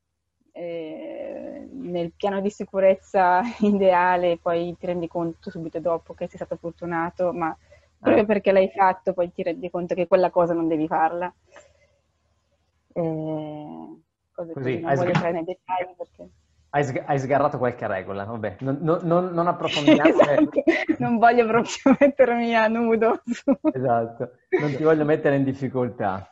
eh, 0.58 1.68
nel 1.70 2.12
piano 2.16 2.40
di 2.40 2.50
sicurezza 2.50 3.42
ideale, 3.62 4.38
poi 4.42 4.76
ti 4.76 4.86
rendi 4.86 5.06
conto 5.06 5.50
subito 5.50 5.78
dopo 5.78 6.14
che 6.14 6.26
sei 6.26 6.36
stato 6.36 6.56
fortunato, 6.56 7.32
ma 7.32 7.56
proprio 7.98 8.24
ah. 8.24 8.26
perché 8.26 8.50
l'hai 8.50 8.68
fatto 8.74 9.12
poi 9.12 9.32
ti 9.32 9.44
rendi 9.44 9.70
conto 9.70 9.94
che 9.94 10.08
quella 10.08 10.30
cosa 10.30 10.54
non 10.54 10.66
devi 10.66 10.88
farla. 10.88 11.32
Eh, 12.92 14.00
cose 14.32 14.52
così, 14.52 14.80
non 14.80 14.94
voglio 14.94 15.06
entrare 15.06 15.32
nei 15.32 15.44
dettagli 15.44 15.94
perché... 15.96 16.28
Hai, 16.70 16.84
sg- 16.84 17.04
hai, 17.06 17.18
sgarrato 17.18 17.56
qualche 17.56 17.86
regola, 17.86 18.24
vabbè, 18.24 18.56
non, 18.60 18.78
non, 18.80 18.98
non, 19.04 19.30
non 19.32 19.46
approfondiamo. 19.48 20.08
esatto. 20.08 20.62
Non 20.98 21.18
voglio 21.18 21.46
proprio 21.46 21.96
mettermi 22.00 22.54
a 22.56 22.66
nudo. 22.66 23.22
esatto, 23.72 24.32
non 24.60 24.74
ti 24.74 24.82
voglio 24.82 25.04
mettere 25.04 25.36
in 25.36 25.44
difficoltà. 25.44 26.28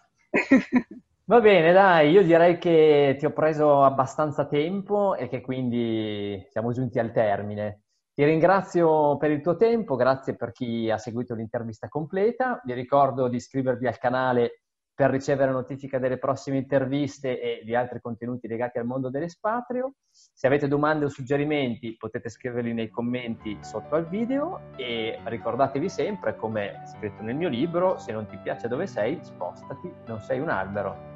Va 1.28 1.40
bene, 1.40 1.72
dai, 1.72 2.10
io 2.10 2.22
direi 2.22 2.56
che 2.56 3.16
ti 3.18 3.26
ho 3.26 3.32
preso 3.32 3.82
abbastanza 3.82 4.46
tempo 4.46 5.16
e 5.16 5.26
che 5.26 5.40
quindi 5.40 6.40
siamo 6.50 6.70
giunti 6.70 7.00
al 7.00 7.10
termine. 7.10 7.80
Ti 8.14 8.24
ringrazio 8.24 9.16
per 9.16 9.32
il 9.32 9.40
tuo 9.40 9.56
tempo, 9.56 9.96
grazie 9.96 10.36
per 10.36 10.52
chi 10.52 10.88
ha 10.88 10.98
seguito 10.98 11.34
l'intervista 11.34 11.88
completa. 11.88 12.60
Vi 12.62 12.72
ricordo 12.74 13.26
di 13.26 13.38
iscrivervi 13.38 13.88
al 13.88 13.98
canale 13.98 14.60
per 14.94 15.10
ricevere 15.10 15.50
notifica 15.50 15.98
delle 15.98 16.18
prossime 16.18 16.58
interviste 16.58 17.40
e 17.40 17.62
di 17.64 17.74
altri 17.74 18.00
contenuti 18.00 18.46
legati 18.46 18.78
al 18.78 18.86
mondo 18.86 19.10
dell'espatrio. 19.10 19.94
Se 20.08 20.46
avete 20.46 20.68
domande 20.68 21.06
o 21.06 21.08
suggerimenti 21.08 21.96
potete 21.96 22.28
scriverli 22.28 22.72
nei 22.72 22.88
commenti 22.88 23.58
sotto 23.62 23.96
al 23.96 24.06
video 24.06 24.60
e 24.76 25.18
ricordatevi 25.24 25.88
sempre, 25.88 26.36
come 26.36 26.82
scritto 26.86 27.20
nel 27.22 27.34
mio 27.34 27.48
libro, 27.48 27.98
se 27.98 28.12
non 28.12 28.28
ti 28.28 28.38
piace 28.38 28.68
dove 28.68 28.86
sei, 28.86 29.18
spostati, 29.22 29.92
non 30.06 30.20
sei 30.20 30.38
un 30.38 30.50
albero. 30.50 31.15